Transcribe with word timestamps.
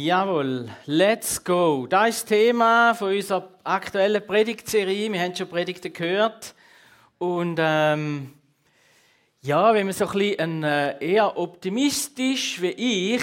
Jawohl, 0.00 0.68
let's 0.86 1.42
go. 1.42 1.88
Das 1.88 2.10
ist 2.10 2.22
das 2.22 2.24
Thema 2.26 2.94
von 2.94 3.12
unserer 3.12 3.48
aktuellen 3.64 4.24
Predigtserie. 4.24 5.12
Wir 5.12 5.20
haben 5.20 5.34
schon 5.34 5.48
Predigten 5.48 5.92
gehört. 5.92 6.54
Und 7.18 7.58
ähm, 7.60 8.32
ja, 9.42 9.74
wenn 9.74 9.86
man 9.86 9.92
so 9.92 10.06
ein 10.06 10.12
bisschen 10.12 10.62
äh, 10.62 11.04
eher 11.04 11.36
optimistisch 11.36 12.62
wie 12.62 13.16
ich, 13.16 13.22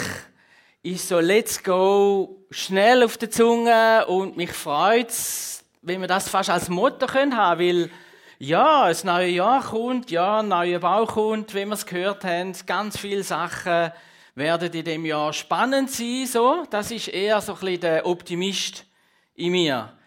ist 0.84 1.08
so 1.08 1.22
let's 1.22 1.64
go 1.64 2.46
schnell 2.52 3.04
auf 3.04 3.16
der 3.16 3.32
Zunge 3.32 4.06
und 4.08 4.36
mich 4.36 4.52
freut 4.52 5.12
es, 5.12 5.64
wenn 5.82 6.02
wir 6.02 6.10
das 6.10 6.28
fast 6.28 6.50
als 6.50 6.68
Motto 6.68 7.08
können 7.08 7.38
haben, 7.38 7.62
weil 7.62 7.90
ja, 8.38 8.90
das 8.90 9.06
neue 9.06 9.30
Jahr 9.30 9.64
kommt, 9.64 10.12
ja, 10.12 10.40
ein 10.42 10.50
neuer 10.50 10.80
Bau 10.80 11.06
kommt, 11.06 11.56
wie 11.56 11.64
wir 11.64 11.72
es 11.72 11.86
gehört 11.86 12.26
haben, 12.26 12.52
ganz 12.66 12.98
viele 12.98 13.24
Sachen 13.24 13.94
werden 14.36 14.72
in 14.74 14.86
dem 14.86 15.06
Jahr 15.06 15.34
spannend 15.34 15.90
sein. 15.90 16.28
So. 16.28 16.66
Das 16.70 16.92
ist 16.92 17.08
eher 17.08 17.42
so 17.42 17.54
ein 17.54 17.60
bisschen 17.60 17.82
der 17.82 18.06
Optimist 18.06 18.86
in 19.34 19.54
mir. 19.54 19.98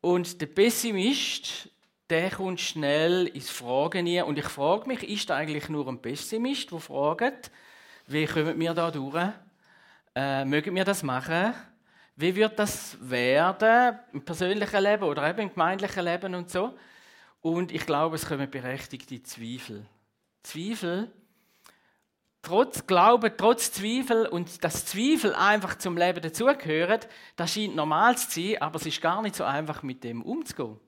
Und 0.00 0.40
der 0.40 0.46
Pessimist, 0.46 1.68
der 2.08 2.30
kommt 2.30 2.60
schnell 2.60 3.26
ins 3.26 3.50
Fragen 3.50 4.06
hier. 4.06 4.26
Und 4.26 4.38
ich 4.38 4.46
frage 4.46 4.86
mich, 4.86 5.02
ist 5.02 5.28
da 5.28 5.36
eigentlich 5.36 5.68
nur 5.68 5.86
ein 5.88 6.00
Pessimist, 6.00 6.70
der 6.70 6.78
fragt, 6.78 7.50
wie 8.06 8.26
kommen 8.26 8.58
wir 8.58 8.72
da 8.72 8.90
durch? 8.90 9.28
Äh, 10.14 10.44
mögen 10.44 10.74
wir 10.74 10.84
das 10.84 11.02
machen? 11.02 11.54
Wie 12.16 12.34
wird 12.34 12.58
das 12.58 12.98
werden 13.00 13.98
im 14.12 14.24
persönlichen 14.24 14.82
Leben 14.82 15.04
oder 15.04 15.28
eben 15.28 15.40
im 15.40 15.50
gemeindlichen 15.50 16.04
Leben 16.04 16.34
und 16.34 16.50
so? 16.50 16.76
Und 17.40 17.72
ich 17.72 17.86
glaube, 17.86 18.16
es 18.16 18.26
kommen 18.26 18.50
berechtigte 18.50 19.22
Zweifel. 19.22 19.86
Zweifel, 20.42 21.10
trotz 22.42 22.86
Glauben, 22.86 23.32
trotz 23.36 23.72
Zweifel 23.72 24.26
und 24.26 24.64
das 24.64 24.86
Zweifel 24.86 25.34
einfach 25.34 25.76
zum 25.78 25.96
Leben 25.96 26.22
dazugehört, 26.22 27.08
das 27.36 27.54
scheint 27.54 27.76
normal 27.76 28.16
zu 28.16 28.30
sein, 28.30 28.62
aber 28.62 28.76
es 28.76 28.86
ist 28.86 29.00
gar 29.00 29.22
nicht 29.22 29.36
so 29.36 29.44
einfach, 29.44 29.82
mit 29.82 30.04
dem 30.04 30.22
umzugehen. 30.22 30.78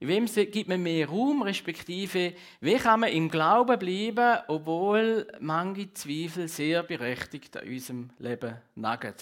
In 0.00 0.08
wem 0.08 0.26
gibt 0.26 0.68
man 0.68 0.82
mehr 0.82 1.08
Raum, 1.08 1.42
respektive, 1.42 2.34
wie 2.60 2.76
kann 2.76 3.00
man 3.00 3.10
im 3.10 3.30
Glauben 3.30 3.78
bleiben, 3.78 4.42
obwohl 4.48 5.26
manche 5.40 5.92
Zweifel 5.94 6.48
sehr 6.48 6.82
berechtigt 6.82 7.56
an 7.56 7.66
unserem 7.66 8.10
Leben 8.18 8.56
nagen? 8.74 9.14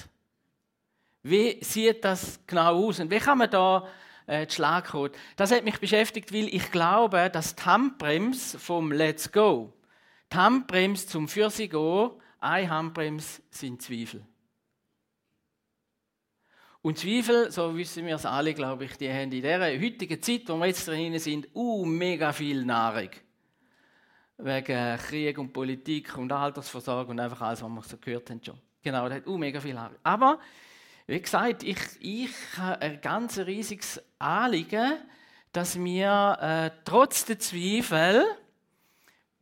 Wie 1.23 1.63
sieht 1.63 2.05
das 2.05 2.41
genau 2.47 2.89
aus 2.89 2.99
und 2.99 3.11
wie 3.11 3.19
kann 3.19 3.39
man 3.39 3.51
da 3.51 3.87
äh, 4.27 4.47
die 4.47 4.55
Schlagcode? 4.55 5.17
Das 5.37 5.53
hat 5.53 5.63
mich 5.63 5.79
beschäftigt, 5.79 6.33
weil 6.33 6.53
ich 6.53 6.73
glaube, 6.73 7.31
dass 7.31 7.55
die 7.55 7.63
Handbremse 7.63 8.59
vom 8.59 8.91
Let's 8.91 9.31
Go 9.31 9.73
die 10.33 10.37
Handbremse 10.37 11.07
zum 11.07 11.29
für 11.29 11.51
sie 11.51 11.69
gehen, 11.69 12.11
eine 12.41 12.71
Handbremse 12.71 13.43
sind 13.51 13.83
Zweifel. 13.83 14.27
Und 16.81 16.99
Zweifel, 16.99 17.53
so 17.53 17.77
wissen 17.77 18.07
wir 18.07 18.17
es 18.17 18.27
alle, 18.27 18.55
glaube 18.55 18.87
ich, 18.87 18.97
die 18.97 19.09
haben 19.09 19.31
in 19.31 19.43
dieser 19.43 19.61
heutigen 19.61 20.21
Zeit, 20.21 20.43
wo 20.49 20.57
wir 20.57 20.67
jetzt 20.67 20.89
drin 20.89 21.17
sind, 21.19 21.49
uh, 21.55 21.85
mega 21.85 22.33
viel 22.33 22.65
Nahrung. 22.65 23.11
Wegen 24.39 24.99
Krieg 24.99 25.39
und 25.39 25.53
Politik 25.53 26.17
und 26.19 26.33
Altersversorgung 26.33 27.13
und 27.13 27.21
einfach 27.21 27.43
alles, 27.43 27.63
was 27.63 27.71
wir 27.71 27.83
so 27.83 27.97
gehört 27.99 28.29
haben 28.31 28.43
schon. 28.43 28.59
Genau, 28.83 29.09
das 29.09 29.19
hat 29.19 29.27
uh, 29.29 29.39
mega 29.39 29.61
viel 29.61 29.75
Nahrung. 29.75 29.97
Aber, 30.03 30.41
wie 31.07 31.21
gesagt, 31.21 31.63
ich, 31.63 31.79
ich 32.01 32.31
habe 32.57 32.83
ein 32.83 33.01
ganz 33.01 33.39
riesiges 33.39 34.03
Anliegen, 34.19 34.95
dass 35.53 35.79
wir 35.79 36.39
äh, 36.41 36.71
trotz 36.85 37.27
der 37.27 37.39
Zweifel 37.39 38.25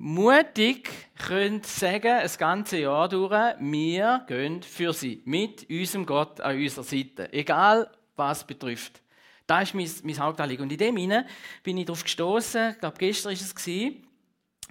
mutig 0.01 0.91
können 1.19 1.63
sagen, 1.63 2.21
das 2.23 2.39
ganze 2.39 2.79
Jahr 2.79 3.07
durch, 3.07 3.31
wir 3.59 4.25
gehen 4.27 4.63
für 4.63 4.95
sie, 4.95 5.21
mit 5.27 5.69
unserem 5.69 6.07
Gott 6.07 6.41
an 6.41 6.57
unserer 6.57 6.85
Seite, 6.85 7.31
egal 7.35 7.91
was 8.17 8.47
betrifft. 8.47 9.03
Das 9.47 9.65
ist 9.65 9.75
mein, 9.75 9.91
mein 10.05 10.19
Hauptanliegen. 10.19 10.63
Und 10.63 10.73
in 10.73 10.79
dem 10.79 10.97
Sinne 10.97 11.27
bin 11.63 11.77
ich 11.77 11.85
darauf 11.85 12.03
gestoßen, 12.03 12.71
ich 12.71 12.79
glaube, 12.79 12.97
gestern 12.99 13.33
war 13.33 13.33
es, 13.33 13.55
gewesen, 13.55 14.07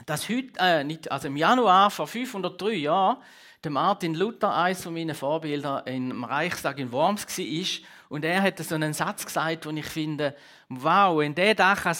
dass 0.07 0.27
heute, 0.29 0.51
äh, 0.57 0.83
nicht, 0.83 1.11
also 1.11 1.27
im 1.27 1.37
Januar 1.37 1.91
vor 1.91 2.07
503 2.07 2.71
Jahren, 2.73 3.17
der 3.63 3.71
Martin 3.71 4.15
Luther, 4.15 4.55
eines 4.55 4.81
von 4.81 4.93
meinen 4.93 5.13
Vorbildern, 5.13 5.85
im 5.85 6.23
Reichstag 6.23 6.79
in 6.79 6.91
Worms 6.91 7.27
war. 7.27 7.87
Und 8.09 8.25
er 8.25 8.41
hat 8.41 8.57
so 8.57 8.75
einen 8.75 8.93
Satz 8.93 9.25
gesagt, 9.25 9.65
den 9.65 9.77
ich 9.77 9.85
finde, 9.85 10.35
wow, 10.67 11.19
wenn 11.19 11.35
der 11.35 11.55
das 11.55 11.83
kann 11.83 11.95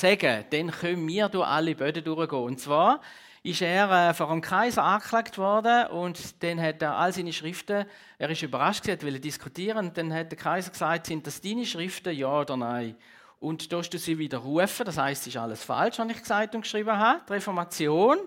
dann 0.50 0.72
können 0.72 1.08
wir 1.08 1.30
durch 1.30 1.48
alle 1.48 1.76
Böden 1.76 2.04
durchgehen. 2.04 2.44
Und 2.44 2.60
zwar 2.60 3.00
ist 3.44 3.62
er 3.62 4.10
äh, 4.10 4.14
vor 4.14 4.28
dem 4.28 4.42
Kaiser 4.42 4.84
angeklagt 4.84 5.38
worden 5.38 5.88
und 5.88 6.44
dann 6.44 6.60
hat 6.62 6.82
er 6.82 6.98
all 6.98 7.14
seine 7.14 7.32
Schriften, 7.32 7.86
er 8.18 8.30
ist 8.30 8.42
überrascht, 8.42 8.88
er 8.88 9.02
wollte 9.02 9.20
diskutieren 9.20 9.88
und 9.88 9.98
dann 9.98 10.14
hat 10.14 10.32
der 10.32 10.38
Kaiser 10.38 10.72
gesagt, 10.72 11.06
sind 11.06 11.26
das 11.26 11.40
deine 11.40 11.66
Schriften, 11.66 12.14
ja 12.14 12.42
oder 12.42 12.58
nein? 12.58 12.96
Und 13.40 13.72
da 13.72 13.80
du 13.80 13.98
sie 13.98 14.18
widerrufen, 14.18 14.86
das 14.86 14.98
heißt, 14.98 15.22
es 15.22 15.28
ist 15.28 15.38
alles 15.38 15.64
falsch, 15.64 16.00
was 16.00 16.10
ich 16.10 16.20
gesagt 16.20 16.56
und 16.56 16.62
geschrieben 16.62 16.98
habe, 16.98 17.22
die 17.28 17.34
Reformation, 17.34 18.18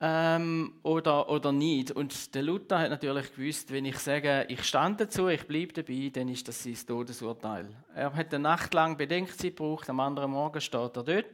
ähm, 0.00 0.74
oder, 0.82 1.28
oder 1.28 1.52
nicht. 1.52 1.90
Und 1.90 2.34
der 2.34 2.42
Luther 2.42 2.78
hat 2.78 2.90
natürlich 2.90 3.34
gewusst, 3.34 3.72
wenn 3.72 3.84
ich 3.84 3.98
sage, 3.98 4.46
ich 4.48 4.62
stand 4.64 5.00
dazu, 5.00 5.28
ich 5.28 5.46
bleibe 5.46 5.72
dabei, 5.72 6.10
dann 6.12 6.28
ist 6.28 6.46
das 6.48 6.62
sein 6.62 6.76
Todesurteil. 6.86 7.68
Er 7.94 8.12
hat 8.12 8.34
eine 8.34 8.42
Nacht 8.42 8.74
lang 8.74 8.96
Bedenkzeit 8.96 9.56
gebraucht, 9.56 9.88
am 9.88 10.00
anderen 10.00 10.32
Morgen 10.32 10.60
steht 10.60 10.96
er 10.96 11.02
dort 11.02 11.26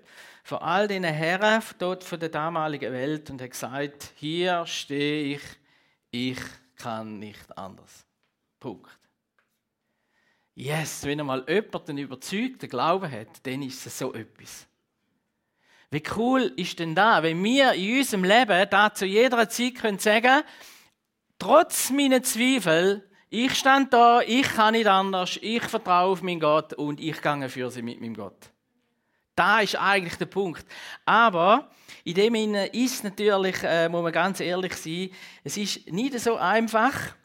vor 0.42 0.62
all 0.62 0.88
den 0.88 1.04
Herren 1.04 1.62
dort 1.78 2.04
von 2.04 2.18
der 2.18 2.28
damaligen 2.28 2.92
Welt 2.92 3.30
und 3.30 3.40
hat 3.40 3.50
gesagt, 3.50 4.12
hier 4.16 4.66
stehe 4.66 5.36
ich, 5.36 5.42
ich 6.10 6.40
kann 6.76 7.18
nicht 7.18 7.56
anders. 7.56 8.04
Punkt. 8.58 8.90
Yes, 10.54 11.04
wenn 11.04 11.20
einmal 11.20 11.44
jemand 11.48 11.88
einen 11.88 11.98
überzeugten 11.98 12.68
Glauben 12.68 13.10
hat, 13.10 13.46
dann 13.46 13.62
ist 13.62 13.86
es 13.86 13.98
so 13.98 14.12
etwas. 14.12 14.66
Wie 15.92 16.02
cool 16.16 16.50
ist 16.56 16.78
denn 16.78 16.94
da, 16.94 17.22
wenn 17.22 17.44
wir 17.44 17.74
in 17.74 17.98
unserem 17.98 18.24
Leben 18.24 18.66
da 18.70 18.94
zu 18.94 19.04
jeder 19.04 19.46
Zeit 19.50 19.74
können 19.74 19.98
sagen 19.98 20.42
trotz 21.38 21.90
meiner 21.90 22.22
Zweifel, 22.22 23.06
ich 23.28 23.54
stand 23.54 23.92
da, 23.92 24.22
ich 24.22 24.48
kann 24.54 24.72
nicht 24.72 24.86
anders, 24.86 25.38
ich 25.42 25.62
vertraue 25.64 26.12
auf 26.12 26.22
meinen 26.22 26.40
Gott 26.40 26.72
und 26.72 26.98
ich 26.98 27.20
gehe 27.20 27.48
für 27.50 27.70
sie 27.70 27.82
mit 27.82 28.00
meinem 28.00 28.14
Gott. 28.14 28.38
Da 29.36 29.60
ist 29.60 29.76
eigentlich 29.76 30.16
der 30.16 30.26
Punkt. 30.26 30.64
Aber 31.04 31.70
in 32.04 32.14
dem 32.14 32.34
Sinne 32.36 32.66
ist 32.68 33.04
natürlich, 33.04 33.56
äh, 33.62 33.90
muss 33.90 34.02
man 34.02 34.12
ganz 34.12 34.40
ehrlich 34.40 34.74
sein, 34.74 35.10
es 35.44 35.58
ist 35.58 35.92
nicht 35.92 36.18
so 36.20 36.36
einfach, 36.36 37.16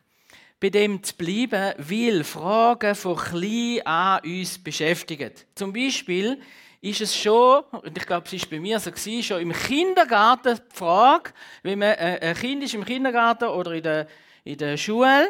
bei 0.60 0.70
dem 0.70 1.02
zu 1.04 1.16
bleiben, 1.16 1.74
weil 1.78 2.26
Fragen 2.26 2.96
von 2.96 3.16
klein 3.16 3.86
an 3.86 4.20
uns 4.26 4.62
beschäftigen. 4.62 5.32
Zum 5.56 5.72
Beispiel 5.72 6.42
ist 6.82 7.02
es 7.02 7.16
schon, 7.16 7.64
und 7.72 7.98
ich 7.98 8.06
glaube, 8.06 8.28
es 8.28 8.34
ist 8.34 8.50
bei 8.50 8.60
mir 8.60 8.80
so 8.80 8.92
gewesen, 8.92 9.24
schon 9.24 9.42
im 9.42 9.54
Kindergarten 9.54 10.56
die 10.58 10.76
Frage, 10.76 11.32
wenn 11.64 11.80
man 11.80 11.90
äh, 11.90 12.20
ein 12.22 12.36
Kind 12.36 12.64
ist 12.64 12.74
im 12.74 12.86
Kindergarten 12.86 13.46
oder 13.46 13.72
in 13.72 13.84
der, 13.84 14.08
in 14.44 14.58
der 14.58 14.78
Schule, 14.78 15.30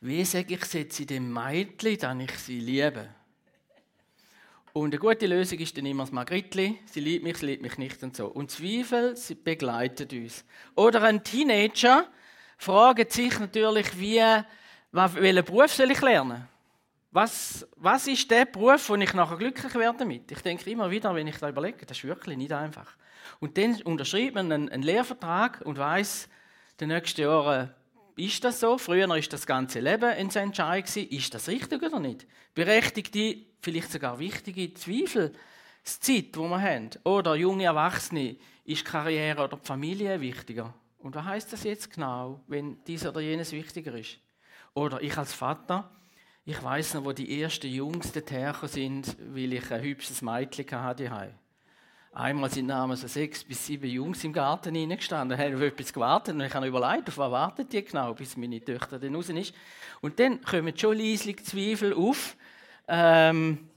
wie 0.00 0.24
sage 0.24 0.54
ich 0.54 0.62
es 0.62 0.72
jetzt 0.72 1.00
in 1.00 1.06
dem 1.06 1.32
Mädchen, 1.32 1.98
dass 1.98 2.16
ich 2.18 2.38
sie 2.38 2.60
liebe? 2.60 3.08
Und 4.72 4.94
eine 4.94 5.00
gute 5.00 5.26
Lösung 5.26 5.58
ist 5.58 5.76
dann 5.76 5.86
immer 5.86 6.04
das 6.04 6.12
Margritli. 6.12 6.78
Sie 6.86 7.00
liebt 7.00 7.24
mich, 7.24 7.38
sie 7.38 7.46
liebt 7.46 7.62
mich 7.62 7.76
nicht 7.76 8.02
und 8.04 8.16
so. 8.16 8.26
Und 8.26 8.52
Zweifel 8.52 9.16
sie 9.16 9.34
begleitet 9.34 10.12
uns. 10.12 10.44
Oder 10.76 11.02
ein 11.02 11.24
Teenager 11.24 12.06
fragt 12.56 13.12
sich 13.12 13.36
natürlich, 13.40 13.98
wie, 13.98 14.22
welchen 14.92 15.44
Beruf 15.44 15.74
soll 15.74 15.90
ich 15.90 16.00
lernen? 16.00 16.46
Was, 17.12 17.66
was 17.76 18.06
ist 18.06 18.30
der 18.30 18.44
Beruf, 18.44 18.88
wo 18.88 18.94
ich 18.94 19.14
nachher 19.14 19.36
glücklich 19.36 19.74
werde 19.74 19.98
damit? 19.98 20.30
Ich 20.30 20.42
denke 20.42 20.70
immer 20.70 20.90
wieder, 20.90 21.12
wenn 21.14 21.26
ich 21.26 21.38
da 21.38 21.48
überlege, 21.48 21.84
das 21.84 21.98
ist 21.98 22.04
wirklich 22.04 22.36
nicht 22.36 22.52
einfach. 22.52 22.96
Und 23.40 23.58
dann 23.58 23.82
unterschreibt 23.82 24.34
man 24.34 24.52
einen, 24.52 24.68
einen 24.68 24.82
Lehrvertrag 24.84 25.60
und 25.64 25.76
weiß, 25.76 26.28
die 26.78 26.86
nächsten 26.86 27.22
Jahre 27.22 27.74
ist 28.16 28.44
das 28.44 28.60
so. 28.60 28.78
Früher 28.78 29.08
war 29.08 29.18
das 29.18 29.46
ganze 29.46 29.80
Leben 29.80 30.04
ein 30.04 30.30
Entscheid 30.30 30.96
Ist 30.96 31.34
das 31.34 31.48
richtig 31.48 31.82
oder 31.82 31.98
nicht? 31.98 32.26
Berechtigte, 32.54 33.38
vielleicht 33.60 33.90
sogar 33.90 34.18
wichtige 34.18 34.72
Zweifel, 34.74 35.30
die 35.30 36.00
Zeit, 36.00 36.36
die 36.36 36.38
wir 36.38 36.60
haben. 36.60 36.90
Oder 37.04 37.34
junge 37.34 37.64
Erwachsene, 37.64 38.36
ist 38.64 38.84
Karriere 38.84 39.44
oder 39.44 39.58
Familie 39.58 40.20
wichtiger? 40.20 40.72
Und 40.98 41.14
was 41.16 41.24
heißt 41.24 41.52
das 41.52 41.64
jetzt 41.64 41.92
genau, 41.92 42.40
wenn 42.46 42.84
dies 42.84 43.04
oder 43.04 43.20
jenes 43.20 43.50
wichtiger 43.52 43.94
ist? 43.94 44.18
Oder 44.74 45.02
ich 45.02 45.16
als 45.16 45.32
Vater, 45.32 45.90
ich 46.44 46.62
weiß 46.62 46.94
noch, 46.94 47.04
wo 47.04 47.12
die 47.12 47.42
ersten 47.42 47.68
Jungs 47.68 48.12
dorthin 48.12 48.54
sind, 48.64 49.16
weil 49.34 49.52
ich 49.52 49.70
ein 49.70 49.82
hübsches 49.82 50.22
Mädchen 50.22 50.70
hatte. 50.70 51.34
Einmal 52.12 52.50
sind 52.50 52.66
damals 52.68 53.02
so 53.02 53.06
sechs 53.06 53.44
bis 53.44 53.64
sieben 53.64 53.88
Jungs 53.88 54.24
im 54.24 54.32
Garten 54.32 54.74
hineingestanden, 54.74 55.38
haben 55.38 55.54
auf 55.54 55.60
etwas 55.60 55.92
gewartet 55.92 56.34
und 56.34 56.40
ich 56.40 56.52
habe 56.52 56.66
überlegt, 56.66 57.08
auf 57.08 57.18
was 57.18 57.30
warten 57.30 57.68
die 57.68 57.84
genau, 57.84 58.14
bis 58.14 58.36
meine 58.36 58.64
Tochter 58.64 58.98
dann 58.98 59.14
raus 59.14 59.28
ist. 59.28 59.54
Und 60.00 60.18
dann 60.18 60.42
kommen 60.42 60.76
schon 60.76 60.98
leislich 60.98 61.44
Zweifel 61.44 61.94
auf. 61.94 62.36
Ähm, 62.88 63.68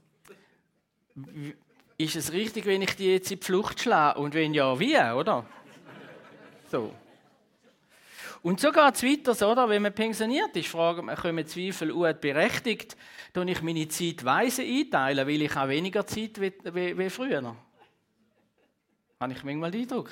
ist 1.98 2.16
es 2.16 2.32
richtig, 2.32 2.66
wenn 2.66 2.82
ich 2.82 2.96
die 2.96 3.12
jetzt 3.12 3.32
in 3.32 3.40
die 3.40 3.46
Flucht 3.46 3.80
schlage? 3.80 4.20
Und 4.20 4.34
wenn 4.34 4.56
ja, 4.56 4.80
wie, 4.80 4.98
oder? 4.98 5.46
So. 6.72 6.92
Und 8.44 8.60
so 8.60 8.74
geht 8.74 8.96
es 8.96 9.04
weiter, 9.04 9.50
oder? 9.50 9.70
Wenn 9.70 9.84
man 9.84 9.96
pensioniert 9.96 10.54
ist, 10.58 10.68
fragen 10.68 11.06
wir, 11.06 11.16
kommen 11.16 11.48
Zweifel 11.48 11.94
gut 11.94 12.20
berechtigt, 12.20 12.98
tue 13.34 13.50
ich 13.50 13.62
meine 13.62 13.88
Zeit 13.88 14.26
weise 14.26 14.64
einteilen, 14.64 15.26
weil 15.26 15.42
ich 15.44 15.56
auch 15.56 15.70
weniger 15.70 16.06
Zeit 16.06 16.42
wie, 16.42 16.52
wie, 16.66 16.98
wie 16.98 17.10
früher. 17.10 17.56
Habe 19.18 19.34
ich 19.34 19.44
manchmal 19.46 19.72
den 19.72 19.84
Eindruck. 19.84 20.10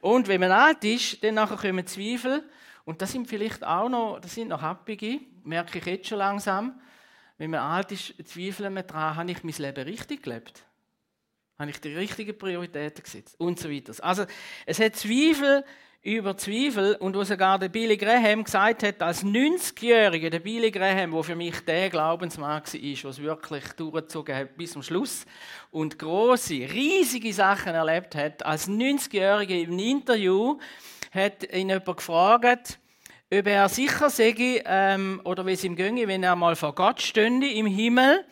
Und 0.00 0.28
wenn 0.28 0.40
man 0.40 0.52
alt 0.52 0.84
ist, 0.84 1.22
dann 1.24 1.34
nachher 1.34 1.56
kommen 1.56 1.84
Zweifel. 1.84 2.48
Und 2.84 3.02
das 3.02 3.10
sind 3.10 3.26
vielleicht 3.26 3.64
auch 3.64 3.88
noch, 3.88 4.20
das 4.20 4.36
sind 4.36 4.48
noch 4.48 4.62
happige, 4.62 5.18
merke 5.42 5.78
ich 5.78 5.84
jetzt 5.84 6.06
schon 6.06 6.18
langsam. 6.18 6.80
Wenn 7.38 7.50
man 7.50 7.60
alt 7.60 7.90
ist, 7.90 8.14
zweifeln 8.24 8.72
wir 8.72 8.84
daran, 8.84 9.16
habe 9.16 9.32
ich 9.32 9.42
mein 9.42 9.54
Leben 9.58 9.82
richtig 9.82 10.22
gelebt? 10.22 10.62
Habe 11.58 11.70
ich 11.70 11.80
die 11.80 11.92
richtigen 11.92 12.38
Prioritäten 12.38 13.02
gesetzt? 13.02 13.34
Und 13.40 13.58
so 13.58 13.68
weiter. 13.68 13.92
Also, 14.04 14.26
es 14.64 14.78
hat 14.78 14.94
Zweifel 14.94 15.64
über 16.02 16.36
Zweifel 16.36 16.94
und 16.96 17.16
wo 17.16 17.24
sogar 17.24 17.58
der 17.58 17.68
Billy 17.68 17.96
Graham 17.96 18.44
gesagt 18.44 18.84
hat, 18.84 19.02
als 19.02 19.24
90-Jähriger, 19.24 20.30
der 20.30 20.38
Billy 20.38 20.70
Graham, 20.70 21.10
der 21.10 21.22
für 21.24 21.34
mich 21.34 21.60
der 21.64 21.90
Glaubensmann 21.90 22.62
war, 22.62 22.62
es 22.64 23.20
wirklich 23.20 23.64
durchgezogen 23.72 24.36
hat 24.36 24.56
bis 24.56 24.72
zum 24.72 24.82
Schluss 24.82 25.26
und 25.72 25.98
große, 25.98 26.54
riesige 26.54 27.32
Sachen 27.32 27.74
erlebt 27.74 28.14
hat, 28.14 28.46
als 28.46 28.68
90-Jähriger 28.68 29.62
im 29.64 29.78
Interview 29.78 30.58
hat 31.12 31.42
ihn 31.52 31.68
jemand 31.68 31.96
gefragt, 31.96 32.78
ob 33.32 33.46
er 33.46 33.68
sicher 33.68 34.08
sei, 34.08 34.62
ähm, 34.64 35.20
oder 35.24 35.44
wie 35.44 35.52
es 35.52 35.64
ihm 35.64 35.74
ginge, 35.74 36.06
wenn 36.06 36.22
er 36.22 36.36
mal 36.36 36.54
vor 36.54 36.74
Gott 36.74 37.02
stünde 37.02 37.50
im 37.50 37.66
Himmel, 37.66 38.24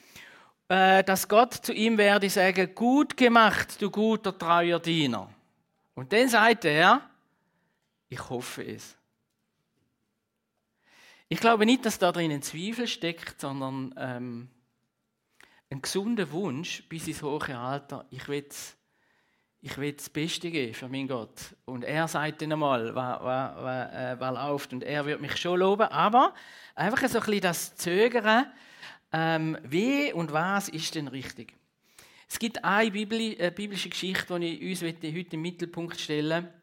äh, 0.69 1.03
dass 1.03 1.29
Gott 1.29 1.53
zu 1.53 1.73
ihm 1.73 1.99
werde 1.99 2.31
sagen, 2.31 2.75
gut 2.75 3.17
gemacht, 3.17 3.81
du 3.83 3.91
guter, 3.91 4.37
treuer 4.39 4.79
Diener. 4.79 5.29
Und 5.95 6.13
dann 6.13 6.29
sagt 6.29 6.65
er, 6.65 7.03
ich 8.09 8.29
hoffe 8.29 8.65
es. 8.65 8.97
Ich 11.29 11.41
glaube 11.41 11.67
nicht, 11.67 11.85
dass 11.85 11.99
da 11.99 12.13
drin 12.13 12.31
ein 12.31 12.43
Zweifel 12.43 12.87
steckt, 12.87 13.41
sondern 13.41 13.93
ähm, 13.99 14.49
ein 15.71 15.83
gesunder 15.83 16.31
Wunsch 16.31 16.85
bis 16.89 17.09
ins 17.09 17.23
hohe 17.23 17.59
Alter. 17.59 18.07
Ich 18.11 18.29
will, 18.29 18.47
ich 19.61 19.77
will 19.77 19.93
das 19.93 20.09
Beste 20.09 20.53
geben 20.53 20.75
für 20.75 20.89
meinen 20.89 21.09
Gott. 21.09 21.57
Und 21.65 21.83
er 21.83 22.07
sagt 22.07 22.43
dann 22.43 22.53
einmal, 22.53 22.95
was, 22.95 23.21
was, 23.23 23.57
was, 23.57 23.93
äh, 23.93 24.21
was 24.21 24.35
läuft. 24.35 24.73
Und 24.73 24.85
er 24.85 25.05
wird 25.05 25.21
mich 25.21 25.37
schon 25.37 25.59
loben. 25.59 25.89
Aber 25.89 26.33
einfach 26.77 27.09
so 27.09 27.19
ein 27.19 27.25
bisschen 27.25 27.41
das 27.41 27.75
Zögern, 27.75 28.47
ähm, 29.13 29.59
wie 29.65 30.13
und 30.13 30.33
was 30.33 30.69
ist 30.69 30.95
denn 30.95 31.09
richtig? 31.09 31.55
Es 32.29 32.39
gibt 32.39 32.65
eine 32.65 32.87
äh, 32.87 33.53
biblische 33.55 33.89
Geschichte, 33.89 34.39
die 34.39 34.73
ich 34.73 34.83
uns 34.83 34.89
heute 34.89 35.09
im 35.09 35.43
Mittelpunkt 35.43 35.99
stellen 35.99 36.29
möchte 36.29 36.56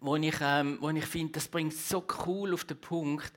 wo 0.00 0.16
ich, 0.16 0.36
ähm, 0.40 0.78
wo 0.80 0.90
ich 0.90 1.06
finde, 1.06 1.34
das 1.34 1.48
bringt 1.48 1.74
so 1.74 2.04
cool 2.26 2.54
auf 2.54 2.64
den 2.64 2.80
Punkt, 2.80 3.32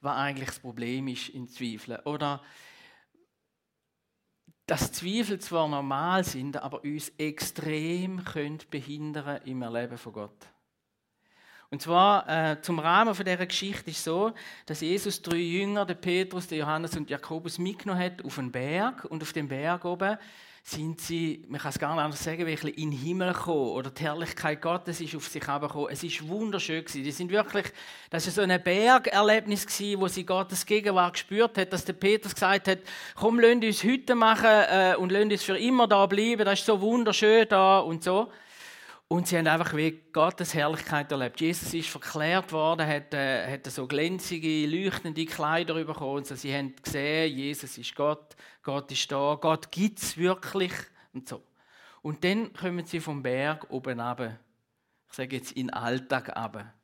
was 0.00 0.16
eigentlich 0.16 0.48
das 0.48 0.60
Problem 0.60 1.08
ist 1.08 1.28
in 1.30 1.48
Zweifeln. 1.48 2.00
Oder 2.04 2.42
dass 4.66 4.92
Zweifel 4.92 5.38
zwar 5.38 5.66
normal 5.66 6.24
sind, 6.24 6.58
aber 6.58 6.84
uns 6.84 7.08
extrem 7.16 8.22
können 8.24 8.58
behindern 8.70 9.40
im 9.44 9.62
Erleben 9.62 9.96
von 9.96 10.12
Gott. 10.12 10.46
Und 11.70 11.82
zwar 11.82 12.28
äh, 12.28 12.60
zum 12.62 12.78
Rahmen 12.78 13.14
von 13.14 13.24
dieser 13.24 13.46
Geschichte 13.46 13.90
ist 13.90 14.04
so, 14.04 14.32
dass 14.66 14.80
Jesus 14.80 15.20
drei 15.20 15.36
Jünger, 15.36 15.84
den 15.84 16.00
Petrus, 16.00 16.48
den 16.48 16.58
Johannes 16.58 16.96
und 16.96 17.10
Jakobus 17.10 17.58
mitgenommen 17.58 18.02
hat 18.02 18.24
auf 18.24 18.38
einen 18.38 18.52
Berg 18.52 19.04
und 19.04 19.22
auf 19.22 19.32
dem 19.32 19.48
Berg 19.48 19.84
oben 19.84 20.18
sind 20.70 21.00
sie, 21.00 21.42
man 21.48 21.60
kann 21.60 21.70
es 21.70 21.78
gar 21.78 21.94
nicht 21.94 22.04
anders 22.04 22.22
sagen, 22.22 22.46
wirklich 22.46 22.76
in 22.76 22.90
den 22.90 23.00
Himmel 23.00 23.32
gekommen 23.32 23.70
oder 23.70 23.90
die 23.90 24.02
Herrlichkeit 24.02 24.60
Gottes 24.60 25.00
ist 25.00 25.16
auf 25.16 25.26
sich 25.26 25.46
herabgekommen. 25.46 25.88
Es 25.90 26.02
ist 26.02 26.28
wunderschön 26.28 26.84
gewesen. 26.84 27.04
Die 27.04 27.10
sind 27.10 27.30
wirklich, 27.30 27.66
das 28.10 28.26
ist 28.26 28.34
so 28.34 28.42
ein 28.42 28.62
Bergerlebnis 28.62 29.66
gewesen, 29.66 30.00
wo 30.00 30.08
sie 30.08 30.26
Gottes 30.26 30.66
Gegenwart 30.66 31.14
gespürt 31.14 31.56
hat, 31.56 31.72
dass 31.72 31.86
der 31.86 31.94
Petrus 31.94 32.34
gesagt 32.34 32.68
hat, 32.68 32.80
komm, 33.14 33.40
lass 33.40 33.54
uns 33.54 33.82
Hütte 33.82 34.14
machen 34.14 34.44
äh, 34.46 34.94
und 34.98 35.10
lass 35.10 35.24
uns 35.24 35.42
für 35.42 35.56
immer 35.56 35.88
da 35.88 36.04
bleiben. 36.04 36.44
Das 36.44 36.58
ist 36.58 36.66
so 36.66 36.78
wunderschön 36.80 37.46
da 37.48 37.78
und 37.78 38.04
so. 38.04 38.30
Und 39.10 39.26
sie 39.26 39.38
haben 39.38 39.46
einfach 39.46 39.74
wie 39.74 40.02
Gottes 40.12 40.52
Herrlichkeit 40.52 41.10
erlebt. 41.10 41.40
Jesus 41.40 41.72
ist 41.72 41.88
verklärt 41.88 42.52
worden, 42.52 42.86
hat, 42.86 43.14
äh, 43.14 43.50
hat 43.50 43.66
so 43.66 43.86
glänzige, 43.86 44.66
leuchtende 44.66 45.24
Kleider 45.24 45.82
bekommen. 45.82 46.16
Und 46.18 46.26
so. 46.26 46.34
Sie 46.34 46.54
haben 46.54 46.76
gesehen, 46.76 47.34
Jesus 47.34 47.78
ist 47.78 47.94
Gott, 47.94 48.36
Gott 48.62 48.92
ist 48.92 49.10
da, 49.10 49.38
Gott 49.40 49.72
gibt 49.72 49.98
es 50.00 50.18
wirklich. 50.18 50.72
Und, 51.14 51.26
so. 51.26 51.42
und 52.02 52.22
dann 52.22 52.52
kommen 52.52 52.84
sie 52.84 53.00
vom 53.00 53.22
Berg 53.22 53.70
oben 53.70 53.98
runter. 53.98 54.38
Ich 55.08 55.16
sage 55.16 55.36
jetzt 55.36 55.52
in 55.52 55.68
den 55.68 55.74
Alltag 55.74 56.36
runter. 56.36 56.74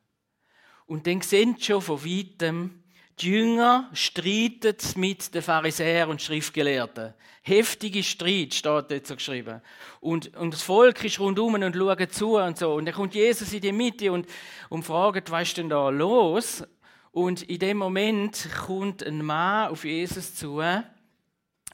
Und 0.87 1.05
dann 1.05 1.21
sehen 1.21 1.55
sie 1.59 1.63
schon 1.63 1.81
von 1.81 2.03
weitem, 2.03 2.83
die 3.19 3.29
Jünger 3.29 3.89
streiten 3.93 4.75
mit 4.95 5.33
den 5.33 5.41
Pharisäern 5.41 6.09
und 6.09 6.21
Schriftgelehrten. 6.21 7.13
Heftige 7.41 8.03
Streit 8.03 8.53
steht 8.53 8.65
dort 8.65 9.07
so 9.07 9.15
geschrieben. 9.15 9.61
Und, 10.01 10.35
und 10.35 10.53
das 10.53 10.63
Volk 10.63 11.03
ist 11.03 11.19
rundum 11.19 11.53
und 11.53 11.75
schaut 11.75 12.11
zu 12.11 12.37
und 12.37 12.57
so. 12.57 12.73
Und 12.73 12.85
dann 12.85 12.95
kommt 12.95 13.15
Jesus 13.15 13.53
in 13.53 13.61
die 13.61 13.71
Mitte 13.71 14.11
und, 14.11 14.27
und 14.69 14.83
fragt, 14.83 15.31
was 15.31 15.43
ist 15.49 15.57
denn 15.57 15.69
da 15.69 15.89
los? 15.89 16.63
Und 17.11 17.43
in 17.43 17.59
dem 17.59 17.77
Moment 17.77 18.49
kommt 18.65 19.01
ein 19.03 19.23
Mann 19.23 19.69
auf 19.69 19.85
Jesus 19.85 20.35
zu 20.35 20.61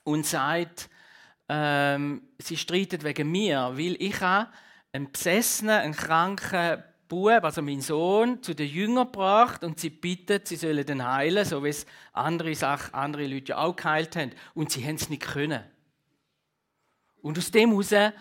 und 0.03 0.25
sagt, 0.25 0.89
ähm, 1.49 2.21
sie 2.37 2.57
streiten 2.57 3.03
wegen 3.03 3.31
mir, 3.31 3.71
weil 3.73 3.95
ich 3.99 4.21
einen 4.21 5.11
Besessenen, 5.11 5.79
einen 5.79 5.95
Kranken 5.95 6.83
Bub, 7.11 7.43
also 7.43 7.61
mein 7.61 7.81
Sohn, 7.81 8.41
zu 8.41 8.55
den 8.55 8.69
Jüngern 8.69 9.05
gebracht 9.05 9.65
und 9.65 9.77
sie 9.77 9.89
bittet, 9.89 10.47
sie 10.47 10.55
sollen 10.55 10.85
den 10.85 11.05
heilen, 11.05 11.43
so 11.43 11.61
wie 11.61 11.67
es 11.67 11.85
andere, 12.13 12.55
Sachen, 12.55 12.93
andere 12.93 13.27
Leute 13.27 13.57
auch 13.57 13.75
geheilt 13.75 14.15
haben. 14.15 14.31
Und 14.53 14.71
sie 14.71 14.85
haben 14.85 14.95
es 14.95 15.09
nicht 15.09 15.23
können. 15.23 15.61
Und 17.21 17.37
aus 17.37 17.51
dem 17.51 17.71
heraus 17.71 18.13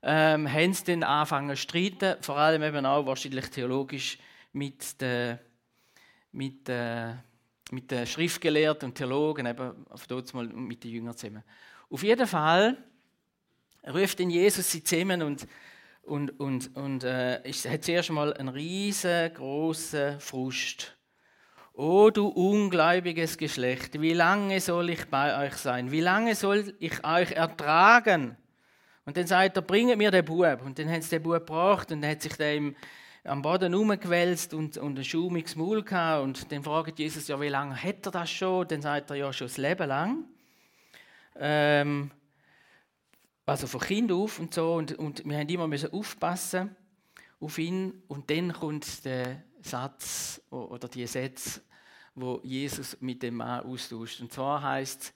ähm, 0.00 0.52
haben 0.52 0.72
sie 0.72 0.84
dann 0.84 1.02
angefangen 1.02 1.56
zu 1.56 1.62
streiten, 1.62 2.22
vor 2.22 2.36
allem 2.36 2.62
eben 2.62 2.86
auch 2.86 3.04
wahrscheinlich 3.04 3.50
theologisch 3.50 4.16
mit 4.52 5.00
den, 5.00 5.40
mit, 6.30 6.68
äh, 6.68 7.14
mit 7.72 7.90
den 7.90 8.06
Schriftgelehrten 8.06 8.90
und 8.90 8.94
Theologen, 8.94 9.46
eben 9.46 9.86
auf 9.90 10.06
mal 10.34 10.46
mit 10.46 10.84
den 10.84 10.92
Jüngern 10.92 11.16
zusammen. 11.16 11.42
Auf 11.90 12.04
jeden 12.04 12.28
Fall 12.28 12.76
ruft 13.92 14.20
ihn 14.20 14.30
Jesus 14.30 14.70
sie 14.70 14.84
zusammen 14.84 15.22
und 15.22 15.48
und, 16.06 16.38
und, 16.38 16.76
und 16.76 17.04
äh, 17.04 17.42
ich 17.42 17.66
hatte 17.66 17.80
zuerst 17.80 18.10
mal 18.10 18.32
einen 18.34 18.48
riesengroßen 18.48 20.20
Frust. 20.20 20.96
O 21.74 22.10
du 22.10 22.28
ungläubiges 22.28 23.36
Geschlecht, 23.36 24.00
wie 24.00 24.14
lange 24.14 24.60
soll 24.60 24.90
ich 24.90 25.04
bei 25.06 25.46
euch 25.46 25.54
sein? 25.54 25.90
Wie 25.90 26.00
lange 26.00 26.34
soll 26.34 26.74
ich 26.78 27.04
euch 27.04 27.32
ertragen? 27.32 28.36
Und 29.04 29.16
dann 29.16 29.26
sagt 29.26 29.56
er, 29.56 29.62
bringt 29.62 29.96
mir 29.98 30.10
den 30.10 30.24
Bub. 30.24 30.62
Und 30.64 30.78
dann 30.78 30.88
haben 30.88 31.02
sie 31.02 31.10
den 31.10 31.22
Bub 31.22 31.46
gebracht 31.46 31.92
und 31.92 32.00
dann 32.00 32.10
hat 32.10 32.22
sich 32.22 32.36
der 32.36 32.72
am 33.24 33.42
Boden 33.42 33.74
umgewälzt 33.74 34.54
und, 34.54 34.78
und 34.78 34.98
ein 34.98 35.04
schaumiges 35.04 35.56
Maul 35.56 35.82
gehabt. 35.82 36.22
Und 36.22 36.52
dann 36.52 36.62
fragt 36.62 36.98
Jesus, 36.98 37.28
ja, 37.28 37.40
wie 37.40 37.48
lange 37.48 37.76
hat 37.76 38.06
er 38.06 38.12
das 38.12 38.30
schon? 38.30 38.68
Dann 38.68 38.80
sagt 38.80 39.10
er, 39.10 39.16
ja, 39.16 39.32
schon 39.32 39.48
das 39.48 39.56
Leben 39.56 39.88
lang. 39.88 40.24
Ähm, 41.38 42.10
also 43.46 43.68
von 43.68 43.80
Kind 43.80 44.12
auf 44.12 44.38
und 44.40 44.52
so. 44.52 44.74
Und, 44.74 44.98
und 44.98 45.24
wir 45.24 45.38
haben 45.38 45.48
immer 45.48 45.68
müssen 45.68 45.92
aufpassen 45.92 46.74
auf 47.40 47.58
ihn. 47.58 48.02
Und 48.08 48.28
dann 48.30 48.52
kommt 48.52 49.04
der 49.04 49.42
Satz 49.62 50.42
oder 50.50 50.88
die 50.88 51.06
Sätze, 51.06 51.62
wo 52.14 52.40
Jesus 52.42 52.96
mit 53.00 53.22
dem 53.22 53.36
Mann 53.36 53.64
austauscht. 53.64 54.20
Und 54.20 54.32
zwar 54.32 54.62
heißt 54.62 55.14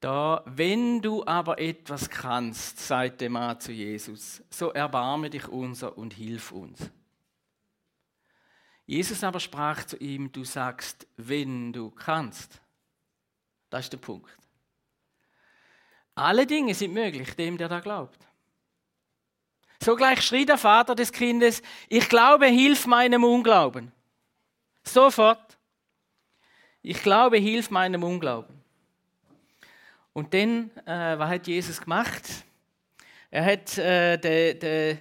da, 0.00 0.42
wenn 0.46 1.00
du 1.00 1.24
aber 1.26 1.58
etwas 1.58 2.08
kannst, 2.08 2.80
sagt 2.80 3.20
der 3.20 3.30
Mann 3.30 3.60
zu 3.60 3.72
Jesus, 3.72 4.42
so 4.50 4.70
erbarme 4.70 5.30
dich 5.30 5.48
unser 5.48 5.96
und 5.96 6.14
hilf 6.14 6.52
uns. 6.52 6.90
Jesus 8.84 9.24
aber 9.24 9.40
sprach 9.40 9.84
zu 9.84 9.96
ihm, 9.96 10.30
du 10.30 10.44
sagst, 10.44 11.08
wenn 11.16 11.72
du 11.72 11.90
kannst. 11.90 12.60
Das 13.68 13.86
ist 13.86 13.92
der 13.92 13.98
Punkt. 13.98 14.30
Alle 16.16 16.46
Dinge 16.46 16.74
sind 16.74 16.94
möglich, 16.94 17.36
dem, 17.36 17.58
der 17.58 17.68
da 17.68 17.80
glaubt. 17.80 18.18
Sogleich 19.82 20.22
schrie 20.22 20.46
der 20.46 20.56
Vater 20.56 20.94
des 20.94 21.12
Kindes, 21.12 21.62
ich 21.88 22.08
glaube, 22.08 22.46
hilf 22.46 22.86
meinem 22.86 23.22
Unglauben. 23.22 23.92
Sofort. 24.82 25.58
Ich 26.82 27.02
glaube, 27.02 27.36
hilf 27.36 27.70
meinem 27.70 28.02
Unglauben. 28.02 28.56
Und 30.14 30.32
dann, 30.32 30.70
äh, 30.86 31.18
was 31.18 31.28
hat 31.28 31.46
Jesus 31.46 31.80
gemacht? 31.80 32.22
Er 33.30 33.44
hat 33.44 33.76
äh, 33.76 34.16
den, 34.16 34.58
den, 34.58 34.98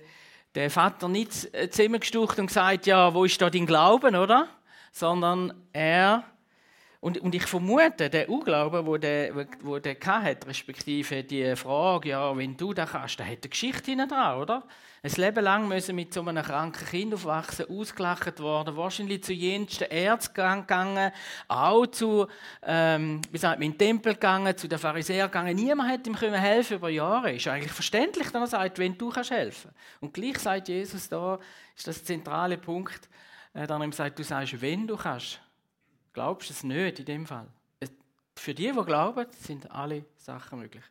den 0.54 0.70
Vater 0.70 1.08
nicht 1.08 1.54
äh, 1.54 1.70
zusammengestucht 1.70 2.38
und 2.40 2.48
gesagt, 2.48 2.88
ja, 2.88 3.14
wo 3.14 3.24
ist 3.24 3.42
da 3.42 3.50
dein 3.50 3.66
Glauben, 3.66 4.18
oder? 4.18 4.50
Sondern 4.92 5.54
er 5.72 6.26
Und, 7.00 7.18
und 7.20 7.36
ich 7.36 7.46
vermute, 7.46 8.10
der 8.10 8.30
Unglaube, 8.30 8.86
wo 8.86 8.98
der, 8.98 9.48
wo 9.62 9.80
der 9.80 9.96
hatte, 10.06 10.48
respektive 10.48 11.24
die 11.24 11.56
Frage, 11.56 12.10
ja, 12.10 12.36
wenn 12.36 12.58
du 12.58 12.74
das 12.74 12.92
kannst, 12.92 13.20
da 13.20 13.24
hat 13.24 13.44
eine 13.44 13.50
Geschichte 13.50 13.92
hinten 13.92 14.10
dran, 14.10 14.42
oder? 14.42 14.64
Ein 15.06 15.12
Leben 15.18 15.44
lang 15.44 15.68
müssen 15.68 15.96
mit 15.96 16.12
so 16.12 16.22
einem 16.22 16.44
kranken 16.44 16.88
Kind 16.88 17.14
aufwachsen, 17.14 17.70
ausgelacht 17.70 18.40
worden, 18.40 18.76
wahrscheinlich 18.76 19.24
zu 19.24 19.34
jensten 19.34 19.84
Ärzten 19.84 20.34
gegangen, 20.34 21.12
auch 21.48 21.86
zu, 21.86 22.26
ähm, 22.64 23.22
wie 23.30 23.38
sagt 23.38 23.60
man, 23.60 23.68
in 23.68 23.74
den 23.74 23.78
Tempel 23.78 24.14
gegangen, 24.14 24.58
zu 24.58 24.68
den 24.68 24.80
Pharisäern 24.80 25.28
gegangen. 25.30 25.56
Niemand 25.56 25.92
hat 25.92 26.08
ihm 26.08 26.16
helfen 26.16 26.78
über 26.78 26.90
Jahre. 26.90 27.34
Ist 27.34 27.48
eigentlich 27.48 27.72
verständlich, 27.72 28.32
dass 28.32 28.52
er 28.52 28.60
sagt, 28.60 28.80
wenn 28.80 28.98
du 28.98 29.10
kannst 29.10 29.30
helfen. 29.30 29.70
Und 30.00 30.12
gleich 30.12 30.40
sagt 30.40 30.70
Jesus 30.70 31.08
da, 31.08 31.38
ist 31.78 31.86
das 31.86 32.04
zentrale 32.04 32.58
Punkt, 32.58 33.08
äh, 33.54 33.68
dann 33.68 33.84
ihm 33.84 33.92
sagt, 33.92 34.18
du 34.18 34.24
sagst, 34.24 34.60
wenn 34.60 34.88
du 34.88 34.98
kannst. 34.98 35.40
Glaubst 36.16 36.50
du 36.50 36.54
es 36.54 36.64
nicht 36.64 37.00
in 37.00 37.06
dem 37.06 37.26
Fall? 37.26 37.46
Für 38.38 38.54
die, 38.54 38.72
die 38.72 38.86
glauben, 38.86 39.28
sind 39.32 39.70
alle 39.70 40.06
Sachen 40.16 40.60
möglich. 40.60 40.84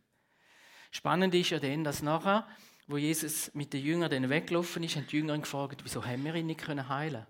Spannend 0.91 1.35
ist 1.35 1.49
ja 1.49 1.59
dann, 1.59 1.83
dass 1.83 2.03
nachher, 2.03 2.47
wo 2.89 2.99
Jesus 2.99 3.51
mit 3.55 3.73
den 3.73 3.83
Jüngern 3.83 4.11
dann 4.11 4.29
weggelaufen 4.29 4.83
ist, 4.83 4.97
haben 4.97 5.07
die 5.07 5.17
Jünger 5.17 5.35
ihn 5.35 5.41
gefragt, 5.41 5.81
wieso 5.83 6.05
haben 6.05 6.25
wir 6.25 6.35
ihn 6.35 6.45
nicht 6.45 6.69
heilen 6.69 6.85
können 6.87 7.27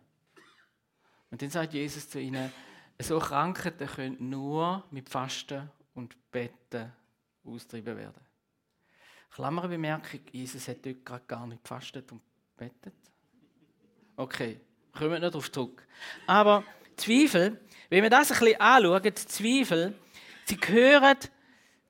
Und 1.31 1.41
dann 1.41 1.51
sagt 1.51 1.73
Jesus 1.73 2.09
zu 2.09 2.19
ihnen, 2.21 2.53
so 2.99 3.21
Krankheiten 3.21 3.87
können 3.87 4.29
nur 4.29 4.83
mit 4.91 5.09
Fasten 5.09 5.71
und 5.95 6.17
Betten 6.33 6.93
austrieben 7.45 7.97
werden. 7.97 8.23
Klammerbemerkung, 9.31 10.21
Jesus 10.33 10.67
hat 10.67 10.85
dort 10.85 11.05
gerade 11.07 11.25
gar 11.29 11.47
nicht 11.47 11.63
gefastet 11.63 12.11
und 12.11 12.23
bettet. 12.57 12.95
Okay, 14.17 14.61
kommen 14.93 15.13
wir 15.13 15.21
nicht 15.21 15.33
darauf 15.33 15.53
zurück. 15.53 15.87
Aber 16.27 16.65
Zweifel, 16.97 17.61
wenn 17.91 18.03
wir 18.03 18.11
das 18.11 18.33
ein 18.33 18.39
bisschen 18.39 18.61
anschauen, 18.61 19.17
Zweifel, 19.17 19.95
sie 20.45 20.57
gehören 20.57 21.17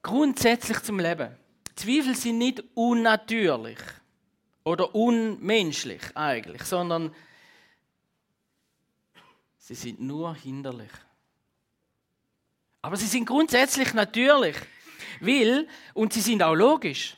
grundsätzlich 0.03 0.81
zum 0.83 0.99
Leben. 0.99 1.37
Zweifel 1.77 2.15
sind 2.15 2.39
nicht 2.39 2.63
unnatürlich 2.75 3.79
oder 4.65 4.95
unmenschlich 4.95 6.03
eigentlich, 6.15 6.63
sondern 6.63 7.15
sie 9.59 9.75
sind 9.75 10.01
nur 10.01 10.35
hinderlich. 10.35 10.91
Aber 12.83 12.97
sie 12.97 13.07
sind 13.07 13.27
grundsätzlich 13.27 13.95
natürlich, 13.95 14.57
weil, 15.21 15.67
und 15.95 16.13
sie 16.13 16.21
sind 16.21 16.43
auch 16.43 16.55
logisch. 16.55 17.17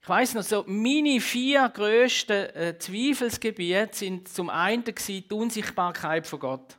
Ich 0.00 0.08
weiß 0.08 0.34
noch, 0.34 0.42
so 0.42 0.64
meine 0.66 1.20
vier 1.20 1.68
grössten 1.68 2.46
äh, 2.54 2.78
Zweifelsgebiete 2.78 3.90
sind 3.92 4.28
zum 4.28 4.48
einen 4.48 4.84
die 4.84 5.24
Unsichtbarkeit 5.30 6.26
von 6.26 6.40
Gott. 6.40 6.77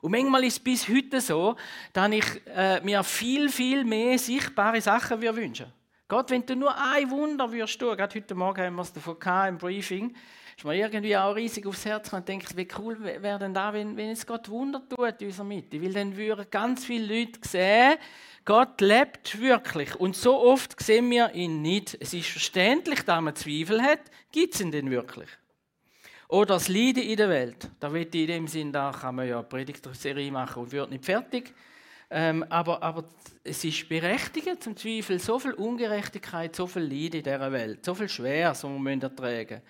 Und 0.00 0.12
manchmal 0.12 0.44
ist 0.44 0.54
es 0.54 0.60
bis 0.60 0.88
heute 0.88 1.20
so, 1.20 1.56
dass 1.92 2.10
ich 2.10 2.24
äh, 2.46 2.80
mir 2.80 3.02
viel, 3.02 3.48
viel 3.48 3.84
mehr 3.84 4.18
sichtbare 4.18 4.80
Sachen 4.80 5.20
würde 5.20 5.36
wünschen 5.36 5.72
Gott, 6.10 6.28
wenn 6.30 6.44
du 6.44 6.56
nur 6.56 6.76
ein 6.76 7.08
Wunder 7.08 7.52
würdest 7.52 7.78
tun, 7.78 7.96
gerade 7.96 8.16
heute 8.16 8.34
Morgen 8.34 8.60
haben 8.60 8.74
wir 8.74 8.82
es 8.82 8.92
davon 8.92 9.16
gehabt, 9.20 9.48
im 9.48 9.58
Briefing, 9.58 10.12
ist 10.56 10.64
mir 10.64 10.74
irgendwie 10.74 11.16
auch 11.16 11.36
riesig 11.36 11.64
aufs 11.68 11.84
Herz 11.84 12.12
und 12.12 12.26
denkt, 12.26 12.56
wie 12.56 12.66
cool 12.76 13.00
wäre 13.00 13.38
denn 13.38 13.54
da, 13.54 13.72
wenn, 13.72 13.96
wenn 13.96 14.08
jetzt 14.08 14.26
Gott 14.26 14.48
Wunder 14.48 14.82
tut 14.88 15.20
in 15.20 15.28
unserer 15.28 15.44
Mitte. 15.44 15.80
Weil 15.80 15.92
dann 15.92 16.16
würden 16.16 16.46
ganz 16.50 16.84
viele 16.84 17.20
Leute 17.20 17.38
sehen, 17.48 17.96
Gott 18.44 18.80
lebt 18.80 19.40
wirklich. 19.40 19.94
Und 19.94 20.16
so 20.16 20.40
oft 20.40 20.82
sehen 20.82 21.08
wir 21.12 21.32
ihn 21.32 21.62
nicht. 21.62 21.96
Es 22.00 22.12
ist 22.12 22.28
verständlich, 22.28 23.02
dass 23.04 23.20
man 23.20 23.36
Zweifel 23.36 23.80
hat. 23.80 24.00
Gibt 24.32 24.54
es 24.54 24.60
ihn 24.60 24.72
denn 24.72 24.90
wirklich? 24.90 25.28
Oder 26.30 26.54
das 26.54 26.68
Leiden 26.68 27.02
in 27.02 27.16
der 27.16 27.28
Welt. 27.28 27.68
Da 27.80 27.92
wird 27.92 28.14
in 28.14 28.28
dem 28.28 28.46
Sinn, 28.46 28.72
da 28.72 28.92
kann 28.92 29.16
man 29.16 29.26
ja 29.26 29.40
eine 29.40 29.48
Predigtserie 29.48 30.30
machen 30.30 30.62
und 30.62 30.70
wird 30.70 30.88
nicht 30.88 31.04
fertig. 31.04 31.52
Ähm, 32.08 32.44
aber, 32.48 32.80
aber 32.80 33.04
es 33.42 33.64
ist 33.64 33.88
berechtigt 33.88 34.62
zum 34.62 34.76
Zweifel, 34.76 35.18
so 35.18 35.40
viel 35.40 35.54
Ungerechtigkeit, 35.54 36.54
so 36.54 36.68
viel 36.68 36.82
Leid 36.82 37.16
in 37.16 37.24
dieser 37.24 37.50
Welt, 37.50 37.84
so 37.84 37.96
viel 37.96 38.08
Schweres, 38.08 38.62
was 38.62 38.70
wir 38.70 39.02
ertragen. 39.02 39.60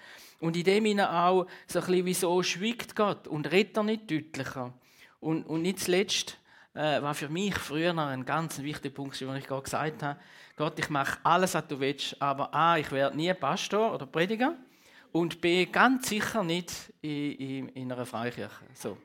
Und 0.40 0.54
in 0.54 0.64
dem 0.64 0.84
Sinne 0.84 1.10
auch 1.10 1.46
so 1.66 1.78
ein 1.78 1.86
bisschen, 1.86 2.04
wieso 2.04 2.42
schweigt 2.42 2.94
Gott 2.94 3.26
und 3.26 3.50
redet 3.50 3.78
er 3.78 3.82
nicht 3.82 4.10
deutlicher. 4.10 4.74
Und, 5.18 5.44
und 5.44 5.62
nicht 5.62 5.80
zuletzt 5.80 6.36
äh, 6.74 7.00
war 7.00 7.14
für 7.14 7.30
mich 7.30 7.54
früher 7.54 7.94
noch 7.94 8.08
ein 8.08 8.26
ganz 8.26 8.60
wichtiger 8.60 8.94
Punkt, 8.94 9.18
den 9.18 9.34
ich 9.34 9.46
gerade 9.46 9.62
gesagt 9.62 10.02
habe. 10.02 10.20
Gott, 10.56 10.78
ich 10.78 10.90
mache 10.90 11.18
alles, 11.22 11.54
was 11.54 11.66
du 11.68 11.80
willst, 11.80 12.20
aber 12.20 12.54
A, 12.54 12.76
ich 12.76 12.92
werde 12.92 13.16
nie 13.16 13.32
Pastor 13.32 13.94
oder 13.94 14.04
Prediger 14.04 14.56
und 15.12 15.40
B, 15.40 15.66
ganz 15.66 16.08
sicher 16.08 16.42
nicht 16.44 16.72
in, 17.00 17.32
in, 17.32 17.68
in 17.70 17.92
einer 17.92 18.06
Freikirche. 18.06 18.64
So. 18.74 18.96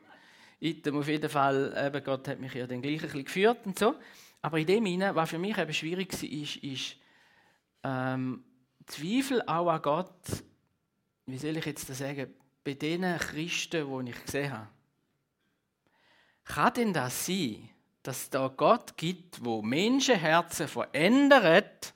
Item 0.60 0.98
auf 0.98 1.08
jeden 1.08 1.28
Fall, 1.28 1.74
eben 1.76 2.04
Gott 2.04 2.28
hat 2.28 2.40
mich 2.40 2.54
ja 2.54 2.66
dann 2.66 2.80
gleich 2.80 2.96
ein 2.96 3.02
bisschen 3.02 3.24
geführt 3.24 3.66
und 3.66 3.78
so. 3.78 3.94
Aber 4.42 4.58
in 4.58 4.66
dem 4.66 4.86
Sinne, 4.86 5.14
was 5.14 5.30
für 5.30 5.38
mich 5.38 5.58
eben 5.58 5.74
schwierig 5.74 6.12
war, 6.12 6.30
ist, 6.30 6.56
ist 6.56 6.96
ähm, 7.82 8.44
Zweifel 8.86 9.42
auch 9.42 9.68
an 9.68 9.82
Gott, 9.82 10.44
wie 11.26 11.38
soll 11.38 11.56
ich 11.56 11.66
jetzt 11.66 11.88
das 11.88 11.98
sagen, 11.98 12.32
bei 12.62 12.74
den 12.74 13.02
Christen, 13.18 14.04
die 14.04 14.10
ich 14.10 14.24
gesehen 14.24 14.52
habe. 14.52 14.68
Kann 16.44 16.74
denn 16.74 16.92
das 16.92 17.26
sein, 17.26 17.68
dass 18.02 18.30
da 18.30 18.48
Gott 18.48 18.96
gibt, 18.96 19.44
wo 19.44 19.62
Menschenherzen 19.62 20.68
verändert, 20.68 21.92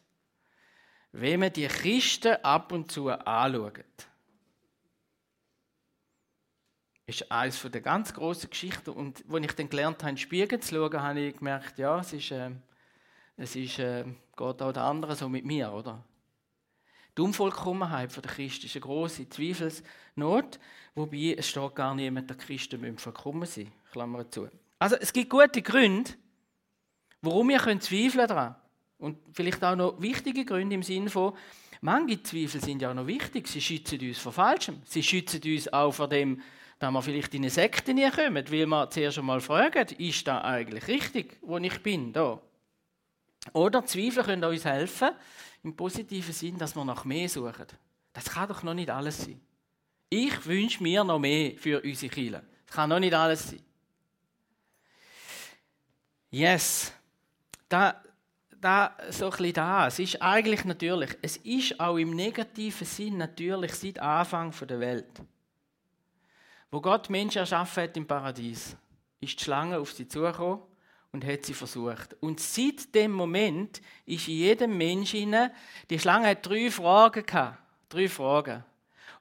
wenn 1.12 1.40
man 1.40 1.52
die 1.52 1.67
Christen 1.67 2.37
ab 2.43 2.73
und 2.73 2.90
zu 2.90 3.11
anschaut. 3.11 3.85
Ist 7.07 7.31
eines 7.33 7.61
der 7.61 7.81
ganz 7.81 8.14
grossen 8.14 8.50
Geschichten. 8.50 8.90
Und 8.90 9.25
als 9.29 9.45
ich 9.45 9.52
dann 9.52 9.69
gelernt 9.69 10.02
habe, 10.02 10.11
in 10.11 10.14
den 10.14 10.21
Spiegel 10.21 10.61
zu 10.61 10.76
schauen, 10.76 11.02
habe 11.02 11.21
ich 11.21 11.37
gemerkt, 11.37 11.79
ja, 11.79 11.99
es, 11.99 12.12
ist, 12.12 12.31
äh, 12.31 12.50
es 13.37 13.57
ist, 13.57 13.81
äh, 13.81 14.05
geht 14.37 14.62
auch 14.62 14.73
der 14.73 14.85
andere 14.85 15.17
so 15.17 15.29
mit 15.29 15.45
mir, 15.45 15.73
oder? 15.73 16.05
Die 17.19 17.23
Unvollkommenheit 17.23 18.14
der 18.14 18.31
Christen 18.31 18.67
ist 18.67 18.76
eine 18.76 18.83
grosse 18.83 19.29
Zweifelsnot, 19.29 20.61
wobei 20.95 21.35
es 21.37 21.49
steht 21.49 21.75
gar 21.75 21.95
niemand, 21.97 22.31
der 22.31 22.37
Christen 22.37 22.97
vollkommen 22.99 23.47
sein. 23.47 23.73
Klammer 23.90 24.31
zu. 24.31 24.49
Also 24.79 24.95
es 24.95 25.12
gibt 25.12 25.31
gute 25.31 25.62
Gründe, 25.62 26.12
warum 27.21 27.49
wir 27.49 27.81
zweifeln 27.81 28.29
daran. 28.29 28.55
Und 29.00 29.19
vielleicht 29.33 29.64
auch 29.64 29.76
noch 29.76 30.00
wichtige 30.00 30.45
Gründe 30.45 30.75
im 30.75 30.83
Sinne 30.83 31.11
von, 31.11 31.33
manche 31.80 32.23
Zweifel 32.23 32.61
sind 32.61 32.83
ja 32.83 32.90
auch 32.90 32.95
noch 32.95 33.07
wichtig. 33.07 33.49
Sie 33.49 33.61
schützen 33.61 33.99
uns 34.00 34.19
vor 34.19 34.33
Falschem. 34.33 34.83
Sie 34.85 35.02
schützen 35.02 35.40
uns 35.45 35.73
auch 35.73 35.92
vor 35.92 36.09
dem, 36.09 36.40
dass 36.78 36.92
wir 36.92 37.02
vielleicht 37.02 37.35
in 37.35 37.42
eine 37.42 37.50
Sekte 37.50 37.92
nie 37.92 38.11
kommen, 38.11 38.45
weil 38.50 38.66
wir 38.66 38.90
zuerst 38.90 39.19
einmal 39.19 39.40
fragen, 39.40 39.88
ist 39.99 40.26
das 40.26 40.45
eigentlich 40.45 40.87
richtig, 40.87 41.38
wo 41.42 41.59
ich 41.59 41.83
bin, 41.83 42.12
da? 42.12 42.40
Oder 43.52 43.85
Zweifel 43.85 44.23
können 44.23 44.45
uns 44.45 44.64
helfen, 44.64 45.11
im 45.62 45.75
positiven 45.75 46.33
Sinn, 46.33 46.59
dass 46.59 46.76
wir 46.76 46.85
nach 46.85 47.04
mehr 47.04 47.28
suchen. 47.28 47.66
Das 48.12 48.25
kann 48.25 48.49
doch 48.49 48.62
noch 48.62 48.75
nicht 48.75 48.90
alles 48.90 49.25
sein. 49.25 49.40
Ich 50.09 50.45
wünsche 50.47 50.83
mir 50.83 51.04
noch 51.04 51.19
mehr 51.19 51.52
für 51.57 51.80
unsere 51.83 52.12
Kinder. 52.12 52.42
Das 52.66 52.76
kann 52.76 52.90
noch 52.90 52.99
nicht 52.99 53.14
alles 53.14 53.50
sein. 53.50 53.62
Yes. 56.30 56.92
Da, 57.69 58.02
da, 58.61 58.97
so 59.11 59.31
ein 59.31 59.52
da. 59.52 59.87
Es 59.87 59.99
ist 59.99 60.21
eigentlich 60.21 60.64
natürlich, 60.64 61.17
es 61.23 61.37
ist 61.38 61.81
auch 61.81 61.97
im 61.97 62.11
negativen 62.11 62.87
Sinn 62.87 63.19
natürlich 63.19 63.73
seit 63.75 63.99
Anfang 63.99 64.52
der 64.69 64.81
Welt. 64.81 65.23
Wo 66.71 66.81
Gott 66.81 67.11
Menschen 67.11 67.38
erschaffen 67.38 67.85
hat 67.85 67.97
im 67.97 68.07
Paradies, 68.07 68.76
ist 69.21 69.38
die 69.40 69.45
Schlange 69.45 69.79
auf 69.79 69.93
sie 69.93 70.07
zugekommen 70.07 70.61
und 71.12 71.25
hat 71.25 71.45
sie 71.45 71.55
versucht. 71.55 72.17
Und 72.21 72.40
seit 72.40 72.95
dem 72.95 73.12
Moment 73.12 73.81
ist 74.07 74.29
in 74.29 74.35
jedem 74.35 74.79
Menschen 74.79 75.35
die 75.88 75.99
Schlange 75.99 76.29
hat 76.29 76.47
drei 76.47 76.71
Fragen 76.71 77.26
gehabt. 77.26 77.59
Drei 77.88 78.09
Fragen. 78.09 78.64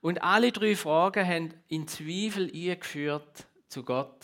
Und 0.02 0.22
alle 0.22 0.52
drei 0.52 0.76
Fragen 0.76 1.28
haben 1.28 1.54
in 1.68 1.88
Zweifel 1.88 2.52
eingeführt 2.54 3.48
zu 3.68 3.84
Gott 3.84 4.18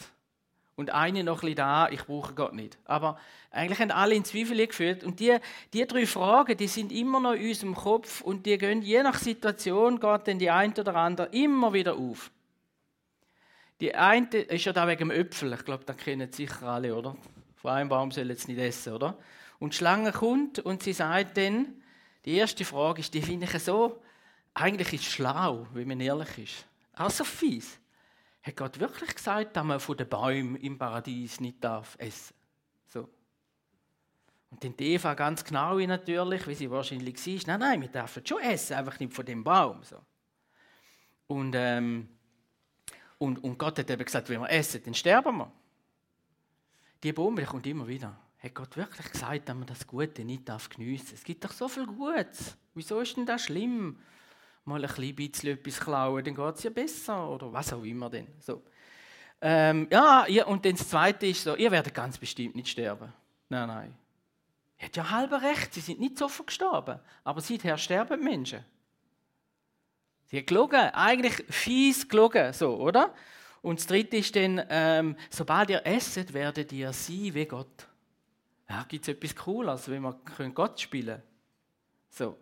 und 0.76 0.90
eine 0.90 1.24
noch 1.24 1.44
ein 1.44 1.56
da, 1.56 1.90
ich 1.90 2.06
brauche 2.06 2.34
Gott 2.34 2.54
nicht. 2.54 2.78
Aber 2.86 3.18
eigentlich 3.50 3.80
haben 3.80 3.92
alle 3.92 4.16
in 4.16 4.26
Zweifel 4.26 4.68
geführt. 4.68 5.04
Und 5.04 5.20
die, 5.20 5.38
die 5.74 5.86
drei 5.88 6.06
Fragen, 6.06 6.58
die 6.58 6.68
sind 6.68 6.92
immer 6.92 7.20
noch 7.20 7.34
in 7.34 7.48
unserem 7.48 7.76
Kopf 7.76 8.22
und 8.22 8.46
die 8.46 8.58
gehen 8.58 8.82
je 8.82 9.02
nach 9.02 9.18
Situation, 9.18 10.00
geht 10.00 10.28
dann 10.28 10.40
die 10.40 10.50
eine 10.50 10.74
oder 10.74 10.96
andere 10.96 11.28
immer 11.28 11.74
wieder 11.74 11.96
auf. 11.96 12.32
Die 13.80 13.96
eine 13.96 14.28
ist 14.28 14.66
ja 14.66 14.74
da 14.74 14.88
wegen 14.88 15.10
dem 15.10 15.12
Äpfel, 15.12 15.54
ich 15.54 15.66
glaube, 15.66 15.84
das 15.86 15.98
kennen 15.98 16.32
sicher 16.32 16.64
alle, 16.64 16.96
oder? 16.96 17.16
Von 17.56 17.72
einem 17.72 17.90
Baum 17.90 18.12
soll 18.12 18.30
jetzt 18.30 18.48
nicht 18.48 18.60
essen, 18.60 18.94
oder? 18.94 19.18
Und 19.60 19.74
die 19.74 19.78
Schlange 19.78 20.12
kommt 20.12 20.60
und 20.60 20.84
sie 20.84 20.94
sagt 20.94 21.38
dann, 21.38 21.82
die 22.24 22.36
erste 22.36 22.64
Frage 22.66 23.02
ist, 23.02 23.14
die 23.14 23.22
finde 23.22 23.46
ich 23.46 23.64
so, 23.64 24.02
eigentlich 24.54 24.94
ist 24.94 25.06
schlau, 25.06 25.68
wenn 25.74 25.88
man 25.88 26.00
ehrlich 26.00 26.38
ist. 26.38 26.66
Auch 26.96 27.10
so 27.10 27.24
fies. 27.24 27.78
Hat 28.46 28.56
Gott 28.58 28.80
wirklich 28.80 29.16
gesagt, 29.16 29.58
dass 29.58 29.64
man 29.64 29.80
von 29.80 29.98
den 29.98 30.08
Bäumen 30.08 30.56
im 30.58 30.78
Paradies 30.78 31.40
nicht 31.40 31.64
darf 31.64 31.96
essen 31.98 32.36
So. 32.86 33.10
Und 34.52 34.64
dann 34.64 34.78
die 34.78 34.94
Eva 34.94 35.16
ganz 35.16 35.44
genau 35.44 35.80
natürlich, 35.80 36.46
wie 36.46 36.54
sie 36.54 36.70
wahrscheinlich 36.70 37.16
war, 37.16 37.48
nein, 37.48 37.60
nein, 37.60 37.82
wir 37.82 37.88
dürfen 37.88 38.24
schon 38.24 38.42
essen, 38.42 38.76
einfach 38.76 39.00
nicht 39.00 39.14
von 39.14 39.26
dem 39.26 39.44
Baum. 39.44 39.84
So. 39.84 40.00
Und, 41.26 41.56
ähm, 41.56 42.08
und, 43.18 43.44
und 43.44 43.58
Gott 43.58 43.80
hat 43.80 43.90
eben 43.90 44.06
gesagt, 44.06 44.30
wenn 44.30 44.42
wir 44.42 44.52
essen, 44.52 44.84
dann 44.84 44.94
sterben 44.94 45.38
wir. 45.38 45.52
die 47.02 47.14
Bombe 47.14 47.46
kommt 47.46 47.66
immer 47.66 47.88
wieder. 47.88 48.16
Hat 48.38 48.54
Gott 48.54 48.78
wirklich 48.78 49.12
gesagt, 49.12 49.50
dass 49.50 49.56
man 49.56 49.66
das 49.66 49.88
Gute 49.88 50.24
nicht 50.24 50.48
darf 50.48 50.70
geniessen 50.70 51.08
darf? 51.08 51.14
Es 51.16 51.24
gibt 51.24 51.44
doch 51.44 51.52
so 51.52 51.68
viel 51.68 51.88
Gutes. 51.88 52.56
Wieso 52.76 53.00
ist 53.00 53.18
denn 53.18 53.26
das 53.26 53.46
schlimm? 53.46 53.98
Mal 54.66 54.84
ein 54.84 55.16
bisschen 55.16 55.52
etwas 55.52 55.80
klauen, 55.80 56.24
dann 56.24 56.36
geht 56.36 56.56
es 56.56 56.64
ja 56.64 56.70
besser. 56.72 57.30
Oder 57.30 57.54
was 57.54 57.72
auch 57.72 57.84
immer 57.84 58.10
denn. 58.10 58.28
So. 58.40 58.64
Ähm, 59.42 59.88
ja, 59.92 60.26
ja, 60.28 60.46
und 60.46 60.66
dann 60.66 60.76
das 60.76 60.90
Zweite 60.90 61.28
ist 61.28 61.44
so, 61.44 61.56
ihr 61.56 61.72
werdet 61.72 61.94
ganz 61.94 62.18
bestimmt 62.18 62.56
nicht 62.56 62.70
sterben. 62.70 63.14
Nein, 63.50 63.68
nein. 63.68 63.98
Er 64.78 64.88
hat 64.88 64.96
ja 64.96 65.10
halber 65.10 65.42
recht, 65.42 65.74
sie 65.74 65.82
sind 65.82 66.00
nicht 66.00 66.18
sofort 66.18 66.48
gestorben. 66.48 67.00
Aber 67.24 67.42
seither 67.42 67.78
sterben 67.78 68.24
Menschen. 68.24 68.66
Sie 70.28 70.40
hat 70.40 70.48
gelogen, 70.48 70.90
eigentlich 70.94 71.46
fies 71.50 72.10
gelogen, 72.10 72.52
so, 72.52 72.76
oder? 72.78 73.14
Und 73.62 73.80
das 73.80 73.88
Dritte 73.88 74.18
ist 74.18 74.36
dann, 74.36 74.62
ähm, 74.70 75.16
sobald 75.30 75.70
ihr 75.70 75.86
esset, 75.86 76.34
werdet 76.34 76.72
ihr 76.72 76.92
sein 76.92 77.34
wie 77.34 77.46
Gott. 77.46 77.88
Ja, 78.68 78.84
gibt 78.84 79.08
es 79.08 79.14
etwas 79.14 79.36
Cooles, 79.36 79.90
wenn 79.90 80.02
wir 80.02 80.20
Gott 80.54 80.80
spielen 80.80 81.18
können? 81.18 81.24
So, 82.10 82.38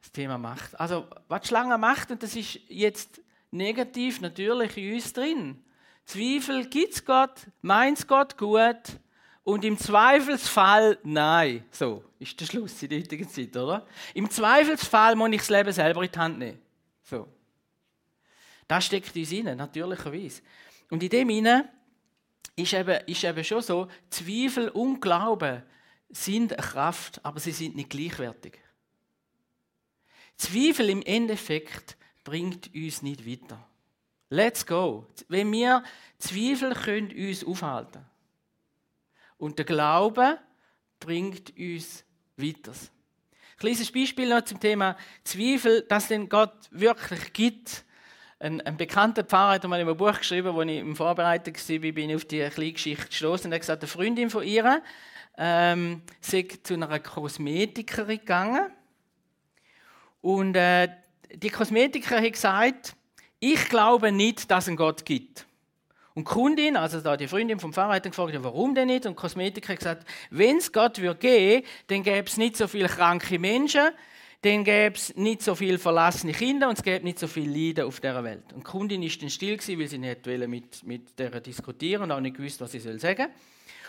das 0.00 0.12
Thema 0.12 0.38
Macht. 0.38 0.78
Also, 0.78 1.06
was 1.28 1.42
die 1.42 1.48
Schlange 1.48 1.78
macht, 1.78 2.10
und 2.10 2.22
das 2.22 2.36
ist 2.36 2.60
jetzt 2.68 3.20
negativ 3.50 4.20
natürlich 4.20 4.76
in 4.76 4.94
uns 4.94 5.12
drin. 5.12 5.64
Zweifel 6.04 6.66
gibt 6.66 6.94
es 6.94 7.04
Gott, 7.04 7.48
meint 7.62 8.06
Gott 8.06 8.36
gut 8.38 9.00
und 9.42 9.64
im 9.64 9.76
Zweifelsfall 9.78 10.98
nein. 11.02 11.64
So 11.70 12.04
ist 12.18 12.40
der 12.40 12.46
Schluss 12.46 12.82
in 12.82 12.88
der 12.90 13.00
heutigen 13.00 13.28
Zeit, 13.28 13.56
oder? 13.56 13.86
Im 14.14 14.30
Zweifelsfall 14.30 15.16
muss 15.16 15.30
ich 15.30 15.38
das 15.38 15.50
Leben 15.50 15.72
selber 15.72 16.02
in 16.02 16.10
die 16.10 16.18
Hand 16.18 16.38
nehmen. 16.38 16.58
So. 17.02 17.28
Das 18.68 18.84
steckt 18.84 19.14
uns 19.14 19.32
rein, 19.32 19.56
natürlicherweise. 19.56 20.42
Und 20.90 21.02
in 21.02 21.08
dem 21.08 21.28
hinein 21.28 21.68
ist 22.54 22.72
eben, 22.72 22.98
ist 23.06 23.24
eben 23.24 23.44
schon 23.44 23.62
so, 23.62 23.88
Zweifel 24.10 24.68
und 24.70 25.00
Glauben 25.00 25.62
sind 26.08 26.52
eine 26.52 26.62
Kraft, 26.62 27.24
aber 27.24 27.40
sie 27.40 27.52
sind 27.52 27.76
nicht 27.76 27.90
gleichwertig. 27.90 28.58
Zweifel 30.36 30.90
im 30.90 31.02
Endeffekt 31.02 31.96
bringt 32.24 32.74
uns 32.74 33.02
nicht 33.02 33.26
weiter. 33.26 33.64
Let's 34.28 34.66
go. 34.66 35.06
Wenn 35.28 35.52
wir 35.52 35.82
Zweifel 36.18 36.74
können 36.74 37.12
uns 37.12 37.44
aufhalten. 37.44 38.04
Und 39.38 39.58
der 39.58 39.64
Glaube 39.64 40.38
bringt 40.98 41.56
uns 41.56 42.04
weiter. 42.36 42.72
Ein 42.72 43.58
kleines 43.58 43.90
Beispiel 43.90 44.28
noch 44.28 44.44
zum 44.44 44.60
Thema 44.60 44.96
Zweifel, 45.24 45.82
dass 45.82 46.08
den 46.08 46.28
Gott 46.28 46.68
wirklich 46.70 47.32
gibt. 47.32 47.84
Ein, 48.38 48.60
ein 48.60 48.76
bekannter 48.76 49.24
Pfarrer 49.24 49.54
hat 49.54 49.64
mal 49.64 49.80
in 49.80 49.88
einem 49.88 49.96
Buch 49.96 50.18
geschrieben, 50.18 50.54
wo 50.54 50.60
ich 50.62 50.78
im 50.78 50.94
Vorbereitung 50.94 51.54
war, 51.54 51.92
bin 51.92 52.10
ich 52.10 52.16
auf 52.16 52.24
die 52.26 52.46
kleine 52.50 52.72
Geschichte 52.72 53.06
gestoßen 53.06 53.50
er 53.50 53.54
hat 53.54 53.62
gesagt, 53.62 53.82
eine 53.82 53.88
Freundin 53.88 54.28
von 54.28 54.44
ihr 54.44 54.82
ähm, 55.38 56.02
sei 56.20 56.46
zu 56.62 56.74
einer 56.74 56.98
Kosmetikerin 56.98 58.18
gegangen 58.18 58.72
und 60.26 60.56
äh, 60.56 60.88
die 61.32 61.50
Kosmetikerin 61.50 62.24
hat 62.24 62.32
gesagt, 62.32 62.96
ich 63.38 63.68
glaube 63.68 64.10
nicht, 64.10 64.50
dass 64.50 64.64
es 64.64 64.68
einen 64.68 64.76
Gott 64.76 65.04
gibt. 65.04 65.46
Und 66.14 66.26
die 66.26 66.32
Kundin, 66.32 66.76
also 66.76 67.00
da 67.00 67.16
die 67.16 67.28
Freundin 67.28 67.60
vom 67.60 67.72
Pfarrer, 67.72 67.94
hat 67.94 68.04
dann 68.04 68.10
gefragt, 68.10 68.36
warum 68.40 68.74
denn 68.74 68.88
nicht? 68.88 69.06
Und 69.06 69.12
die 69.12 69.20
Kosmetiker 69.20 69.68
hat 69.68 69.78
gesagt, 69.78 70.08
wenn 70.30 70.56
es 70.56 70.72
Gott 70.72 70.98
würde 70.98 71.20
geben, 71.20 71.64
dann 71.86 72.02
gäbe 72.02 72.26
es 72.26 72.38
nicht 72.38 72.56
so 72.56 72.66
viele 72.66 72.88
kranke 72.88 73.38
Menschen, 73.38 73.90
dann 74.42 74.64
gäbe 74.64 74.96
es 74.96 75.14
nicht 75.14 75.42
so 75.42 75.54
viele 75.54 75.78
verlassene 75.78 76.32
Kinder 76.32 76.68
und 76.70 76.76
es 76.76 76.82
gäbe 76.82 77.04
nicht 77.04 77.20
so 77.20 77.28
viel 77.28 77.48
Leiden 77.48 77.84
auf 77.84 78.00
dieser 78.00 78.24
Welt. 78.24 78.52
Und 78.52 78.66
die 78.66 78.70
Kundin 78.70 79.02
war 79.02 79.10
dann 79.20 79.30
still, 79.30 79.58
weil 79.78 79.86
sie 79.86 79.98
nicht 79.98 80.26
mit, 80.26 80.82
mit 80.82 81.18
der 81.20 81.40
diskutieren 81.40 82.02
und 82.02 82.10
auch 82.10 82.20
nicht 82.20 82.36
gewusst, 82.36 82.60
was 82.60 82.72
sie 82.72 82.80
sagen 82.80 82.98
soll. 82.98 83.16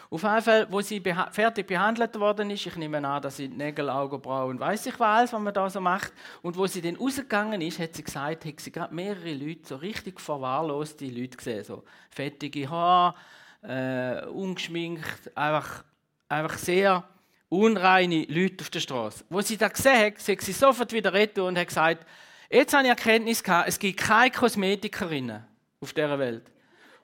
Auf 0.10 0.24
jeden 0.24 0.41
Fall, 0.41 0.67
wo 0.72 0.80
sie 0.80 1.02
beha 1.02 1.30
fertig 1.32 1.67
behandelt 1.67 2.17
worden 2.17 2.50
ist, 2.50 2.65
ich 2.65 2.76
nehme 2.78 3.06
an, 3.06 3.22
dass 3.22 3.38
sie 3.38 3.50
Nägel, 3.50 3.89
Augenbrauen, 3.89 4.58
weiß 4.58 4.86
ich 4.86 5.00
was, 5.00 5.34
was 5.34 5.41
man 5.41 5.54
da 5.54 5.70
so 5.70 5.82
macht. 5.82 6.13
Und 6.41 6.56
wo 6.56 6.65
sie 6.65 6.82
dann 6.82 6.96
rausgegangen 6.96 7.60
ist, 7.62 7.80
hat 7.80 7.96
sie 7.96 8.04
gesagt, 8.04 8.46
hat 8.46 8.60
sie 8.60 8.72
gerade 8.72 8.96
mehrere 8.96 9.34
Leute, 9.34 9.67
so 9.67 9.76
richtig 9.76 10.22
verwahrloste 10.22 11.06
Leute 11.06 11.36
gesehen. 11.36 11.63
So 11.65 11.84
fettige 12.10 12.70
Haare, 12.70 13.15
äh, 13.63 14.26
ungeschminkt, 14.28 15.36
einfach, 15.36 15.84
einfach 16.30 16.58
sehr 16.58 17.04
unreine 17.50 18.26
Leute 18.30 18.62
auf 18.62 18.70
der 18.70 18.80
Straße. 18.80 19.26
Wo 19.30 19.41
sie 19.41 19.58
das 19.58 19.74
gesehen 19.74 20.06
hat, 20.06 20.28
hat 20.28 20.41
sie 20.41 20.54
sofort 20.54 20.93
wieder 20.93 21.12
retten 21.12 21.41
und 21.41 21.58
hat 21.58 21.67
gesagt, 21.67 22.06
jetzt 22.50 22.74
habe 22.74 22.84
ich 22.84 22.89
Erkenntnis 22.89 23.43
gehabt, 23.43 23.67
es 23.67 23.78
gibt 23.78 24.00
keine 24.00 24.32
Kosmetikerinnen 24.32 25.46
auf 25.82 25.93
dieser 25.93 26.17
Welt. 26.17 26.43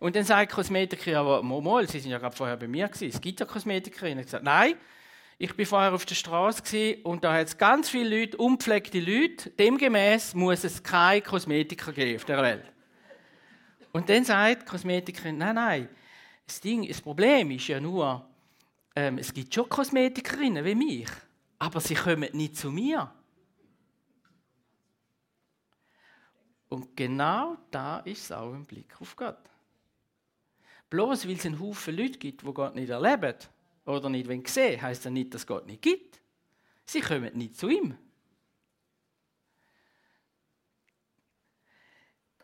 Und 0.04 0.18
dann 0.18 0.26
sagt 0.26 0.52
die 0.52 0.56
Kosmetikerin, 0.56 1.16
aber 1.16 1.42
mal, 1.42 1.88
Sie 1.88 1.98
sind 1.98 2.12
ja 2.12 2.18
gerade 2.18 2.36
vorher 2.36 2.58
bei 2.58 2.68
mir 2.68 2.89
gewesen. 2.89 3.08
Es 3.08 3.22
gibt 3.22 3.39
ja 3.39 3.46
Kosmetikerinnen. 3.46 4.20
Ich 4.20 4.26
gesagt, 4.26 4.44
nein, 4.44 4.76
ich 5.38 5.56
bin 5.56 5.66
vorher 5.66 5.94
auf 5.94 6.06
der 6.06 6.16
Straße 6.16 6.98
und 7.04 7.24
da 7.24 7.34
hat 7.34 7.48
es 7.48 7.58
ganz 7.58 7.89
viele 7.89 8.20
Leute, 8.20 8.36
unpflegte 8.36 9.00
Leute. 9.00 9.52
Demgemäß 9.52 10.36
muss 10.36 10.66
es 10.66 10.84
keine 10.84 11.22
Kosmetiker 11.22 11.94
geben 11.94 12.18
auf 12.18 12.26
der 12.26 12.42
Welt. 12.42 12.66
Und 13.94 14.10
dann 14.10 14.26
sagt 14.26 14.63
die 14.63 14.66
Kosmetikerin, 14.66 15.38
nein, 15.38 15.56
nein, 15.56 15.89
das, 16.48 16.60
Ding, 16.60 16.86
das 16.86 17.00
Problem 17.00 17.52
ist 17.52 17.70
ja 17.70 17.80
nur, 17.80 18.28
ähm, 18.98 19.20
es 19.20 19.34
gibt 19.34 19.56
schon 19.56 19.70
Kosmetikerinnen 19.70 20.66
wie 20.66 20.76
mich, 20.76 21.08
aber 21.60 21.80
sie 21.80 21.96
kommen 21.96 22.28
nicht 22.34 22.58
zu 22.58 22.72
mir. 22.72 23.10
Und 26.68 26.94
genau 26.94 27.56
da 27.72 28.00
ist 28.00 28.24
es 28.24 28.32
auch 28.34 28.52
im 28.52 28.66
Blick 28.66 29.00
auf 29.00 29.16
Gott. 29.16 29.53
Bloß 30.94 31.28
weil 31.28 31.34
es 31.34 31.46
einen 31.48 31.60
Haufen 31.60 31.98
Leute 31.98 32.20
gibt, 32.20 32.44
die 32.44 32.54
Gott 32.54 32.76
nicht 32.76 32.92
erleben 32.92 33.34
oder 33.84 34.12
nicht 34.12 34.48
sehen 34.48 34.80
heisst 34.80 35.04
das 35.04 35.12
nicht, 35.12 35.34
dass 35.34 35.48
Gott 35.48 35.66
nicht 35.66 35.82
gibt. 35.82 36.22
Sie 36.86 37.02
kommen 37.02 37.36
nicht 37.36 37.58
zu 37.58 37.68
ihm. 37.68 37.98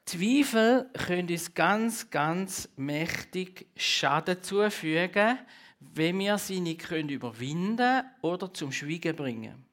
Zweifel 0.04 0.90
können 0.94 1.30
uns 1.30 1.54
ganz, 1.54 2.10
ganz 2.10 2.68
mächtig 2.76 3.68
Schaden 3.78 4.42
zufügen, 4.42 5.38
wenn 5.80 6.18
wir 6.18 6.40
sie 6.40 6.60
nicht 6.60 6.90
überwinden 6.90 8.04
oder 8.24 8.52
zum 8.52 8.72
Schweigen 8.72 9.16
bringen. 9.16 9.64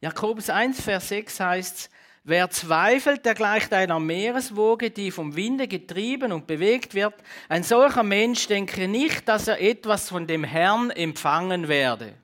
Jakobus 0.00 0.48
1, 0.48 0.80
Vers 0.80 1.08
6 1.08 1.40
heißt 1.40 1.90
Wer 2.28 2.50
zweifelt, 2.50 3.24
der 3.24 3.34
gleicht 3.34 3.72
einer 3.72 4.00
Meereswoge, 4.00 4.90
die 4.90 5.12
vom 5.12 5.36
Winde 5.36 5.68
getrieben 5.68 6.32
und 6.32 6.48
bewegt 6.48 6.92
wird. 6.92 7.14
Ein 7.48 7.62
solcher 7.62 8.02
Mensch 8.02 8.48
denke 8.48 8.88
nicht, 8.88 9.28
dass 9.28 9.46
er 9.46 9.60
etwas 9.60 10.08
von 10.08 10.26
dem 10.26 10.42
Herrn 10.42 10.90
empfangen 10.90 11.68
werde. 11.68 12.14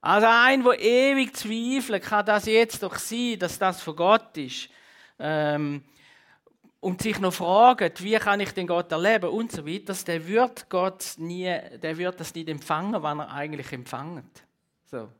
Also 0.00 0.26
ein, 0.30 0.64
wo 0.64 0.72
ewig 0.72 1.36
zweifelt, 1.36 2.02
kann 2.02 2.24
das 2.24 2.46
jetzt 2.46 2.82
doch 2.82 2.96
sein, 2.96 3.38
dass 3.38 3.58
das 3.58 3.82
von 3.82 3.94
Gott 3.94 4.34
ist. 4.38 4.70
Ähm, 5.18 5.84
und 6.80 7.02
sich 7.02 7.18
noch 7.18 7.34
fragt, 7.34 8.02
wie 8.02 8.16
kann 8.16 8.40
ich 8.40 8.52
den 8.52 8.68
Gott 8.68 8.90
erleben 8.90 9.28
und 9.28 9.52
so 9.52 9.66
weiter, 9.66 9.92
der 10.06 10.26
wird 10.26 10.70
Gott 10.70 11.12
nie, 11.18 11.54
der 11.82 11.98
wird 11.98 12.18
das 12.20 12.34
nicht 12.34 12.48
empfangen, 12.48 13.02
was 13.02 13.18
er 13.18 13.32
eigentlich 13.32 13.70
empfangt. 13.70 14.44
So. 14.86 15.10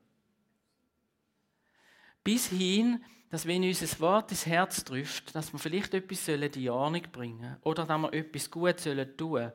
Bis 2.25 2.47
hin, 2.47 3.05
dass 3.31 3.47
wenn 3.47 3.63
uns 3.63 3.83
ein 3.83 4.01
Wort 4.01 4.31
ins 4.31 4.47
Herz 4.47 4.85
trifft, 4.85 5.35
dass 5.35 5.53
wir 5.53 5.59
vielleicht 5.59 5.95
etwas 5.95 6.29
in 6.29 6.51
die 6.51 6.71
Ordnung 6.71 7.03
bringen 7.13 7.41
sollen 7.41 7.57
oder 7.63 7.85
dass 7.85 7.99
wir 7.99 8.13
etwas 8.15 8.51
Gutes 8.51 8.85
tun 8.85 9.07
sollen. 9.19 9.53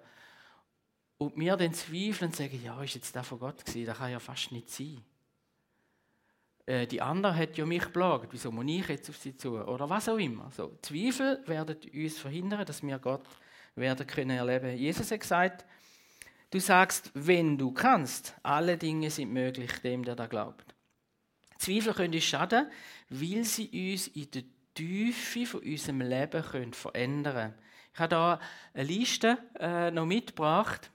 Und 1.18 1.38
wir 1.38 1.56
dann 1.56 1.74
zweifeln 1.74 2.30
und 2.30 2.36
sagen, 2.36 2.62
ja, 2.64 2.82
ist 2.84 2.96
jetzt 2.96 3.16
das 3.16 3.28
von 3.28 3.40
Gott 3.40 3.66
gewesen? 3.66 3.86
Das 3.86 3.98
kann 3.98 4.12
ja 4.12 4.20
fast 4.20 4.52
nicht 4.52 4.70
sein. 4.70 5.04
Äh, 6.66 6.88
die 6.88 7.02
andere 7.02 7.36
hat 7.36 7.58
ja 7.58 7.66
mich 7.66 7.84
geplagt, 7.84 8.28
wieso 8.32 8.52
muss 8.52 8.66
ich 8.68 8.88
jetzt 8.88 9.10
auf 9.10 9.18
sie 9.18 9.36
zu? 9.36 9.58
Oder 9.58 9.90
was 9.90 10.10
auch 10.10 10.18
immer. 10.18 10.50
So, 10.52 10.78
Zweifel 10.82 11.42
werden 11.46 11.78
uns 11.94 12.20
verhindern, 12.20 12.66
dass 12.66 12.84
wir 12.84 13.00
Gott 13.00 13.26
werden 13.76 14.06
können 14.08 14.38
erleben. 14.38 14.78
Jesus 14.78 15.12
hat 15.12 15.22
gesagt, 15.22 15.66
du 16.52 16.60
sagst, 16.60 17.12
wenn 17.14 17.58
du 17.58 17.72
kannst, 17.72 18.36
alle 18.44 18.78
Dinge 18.78 19.10
sind 19.10 19.32
möglich 19.32 19.72
dem, 19.82 20.04
der 20.04 20.16
da 20.16 20.28
glaubt. 20.28 20.73
Zweifel 21.64 21.94
können 21.94 22.14
uns 22.14 22.24
schaden, 22.24 22.68
weil 23.10 23.44
sie 23.44 23.92
uns 23.94 24.08
in 24.08 24.32
der 24.32 24.44
Tiefe 24.74 25.46
von 25.46 25.62
unserem 25.62 26.02
Leben 26.02 26.44
können 26.44 26.74
verändern. 26.74 27.54
Ich 27.94 28.00
habe 28.00 28.16
hier 28.16 28.40
eine 28.74 28.84
Liste 28.84 29.38
äh, 29.60 29.92
noch 29.92 30.06
mitgebracht. 30.06 30.90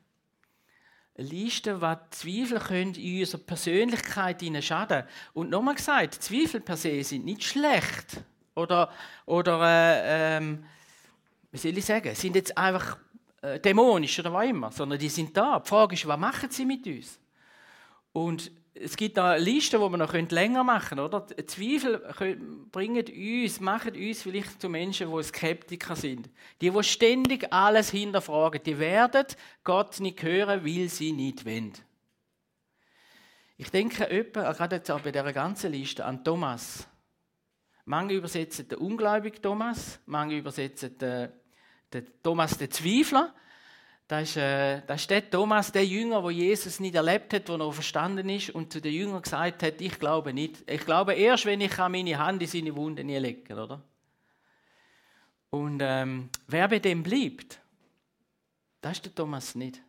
Eine 1.17 1.29
Liste, 1.29 1.81
was 1.81 1.99
Zweifel 2.11 2.59
können 2.59 2.95
in 2.95 3.21
unserer 3.21 3.41
Persönlichkeit 3.41 4.43
schaden 4.65 5.05
Und 5.33 5.51
nochmal 5.51 5.77
gesagt, 5.77 6.15
Zweifel 6.15 6.61
per 6.61 6.77
se 6.77 7.03
sind 7.05 7.25
nicht 7.25 7.45
schlecht. 7.45 8.23
Oder, 8.55 8.93
oder 9.27 9.61
äh, 9.63 10.37
ähm, 10.39 10.65
wie 11.53 11.59
soll 11.59 11.79
ich 11.79 11.85
sagen, 11.85 12.15
sind 12.15 12.35
jetzt 12.35 12.59
einfach 12.59 12.99
äh, 13.43 13.61
dämonisch 13.61 14.19
oder 14.19 14.33
was 14.33 14.47
immer, 14.47 14.73
sondern 14.73 14.99
die 14.99 15.09
sind 15.09 15.37
da. 15.37 15.61
Die 15.61 15.69
Frage 15.69 15.95
ist, 15.95 16.07
was 16.07 16.19
machen 16.19 16.51
sie 16.51 16.65
mit 16.65 16.85
uns? 16.87 17.21
Und 18.13 18.51
es 18.81 18.97
gibt 18.97 19.17
da 19.17 19.37
Listen, 19.37 19.81
wo 19.81 19.89
man 19.89 20.01
noch 20.01 20.13
länger 20.13 20.65
machen 20.65 20.91
können, 20.91 21.01
oder? 21.01 21.27
Zweifel 21.47 21.99
bringen 22.71 23.05
uns, 23.07 23.61
machen 23.61 23.95
uns 23.95 24.23
vielleicht 24.23 24.61
zu 24.61 24.69
Menschen, 24.69 25.11
die 25.11 25.23
Skeptiker 25.23 25.97
sind. 25.97 26.29
Die, 26.61 26.71
die 26.71 26.85
ständig 26.85 27.53
alles 27.53 27.91
hinterfragen, 27.91 28.63
die 28.63 28.79
werden 28.79 29.27
Gott 29.65 30.01
nicht 30.01 30.23
hören, 30.23 30.65
weil 30.65 30.89
sie 30.89 31.13
nicht 31.13 31.45
wollen. 31.45 31.73
Ich 33.57 33.71
denke 33.71 34.09
etwa, 34.09 34.53
gerade 34.53 34.77
jetzt 34.77 34.91
auch 34.91 35.01
bei 35.01 35.11
dieser 35.11 35.33
ganzen 35.33 35.73
Liste, 35.73 36.05
an 36.05 36.23
Thomas. 36.23 36.87
Manche 37.85 38.15
übersetzen 38.17 38.69
den 38.69 38.79
ungläubigen 38.79 39.43
Thomas, 39.43 39.99
manche 40.07 40.37
übersetzen 40.37 40.97
den, 40.99 41.33
den 41.93 42.07
Thomas 42.23 42.57
den 42.57 42.71
Zweifler. 42.71 43.35
Das 44.09 44.31
ist, 44.31 44.37
äh, 44.39 44.81
das 44.87 45.03
ist 45.03 45.11
der 45.11 45.31
Thomas, 45.31 45.71
der 45.71 45.85
Jünger, 45.85 46.23
wo 46.23 46.31
Jesus 46.31 46.81
nicht 46.81 46.95
erlebt 46.95 47.35
hat, 47.35 47.47
wo 47.51 47.57
er 47.57 47.73
verstanden 47.73 48.31
ist 48.31 48.49
und 48.49 48.73
zu 48.73 48.81
den 48.81 48.95
Jüngern 48.95 49.21
gesagt 49.21 49.63
hat, 49.63 49.81
ich 49.83 49.99
glaube 49.99 50.33
nicht. 50.33 50.69
Ich 50.69 50.81
glaube 50.81 51.13
erst, 51.13 51.45
wenn 51.45 51.61
ich 51.61 51.77
meine 51.77 52.19
Hand 52.19 52.41
in 52.41 52.49
seine 52.49 52.75
Wunde 52.75 53.03
lege, 53.03 53.53
oder? 53.53 53.83
Und 55.51 55.81
ähm, 55.83 56.31
wer 56.47 56.69
bei 56.69 56.79
dem 56.79 57.03
bleibt, 57.03 57.61
das 58.81 58.93
ist 58.93 59.05
der 59.05 59.15
Thomas 59.15 59.55
nicht. 59.55 59.83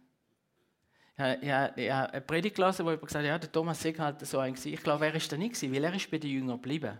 Ja, 1.17 1.75
ja, 1.77 2.05
eine 2.05 2.21
Predigt 2.21 2.55
gelesen, 2.55 2.85
wo 2.85 2.91
jemand 2.91 3.07
gesagt 3.07 3.23
hat, 3.23 3.29
ja, 3.29 3.37
der 3.37 3.51
Thomas 3.51 3.81
sei 3.81 3.93
halt 3.93 4.25
so 4.25 4.39
ein 4.39 4.55
Ich 4.61 4.83
glaube, 4.83 5.05
er 5.05 5.15
ist 5.15 5.31
da 5.31 5.37
nicht 5.37 5.61
weil 5.61 5.83
er 5.83 5.93
ist 5.93 6.11
bei 6.11 6.17
den 6.17 6.29
Jüngern 6.29 6.61
geblieben. 6.61 6.97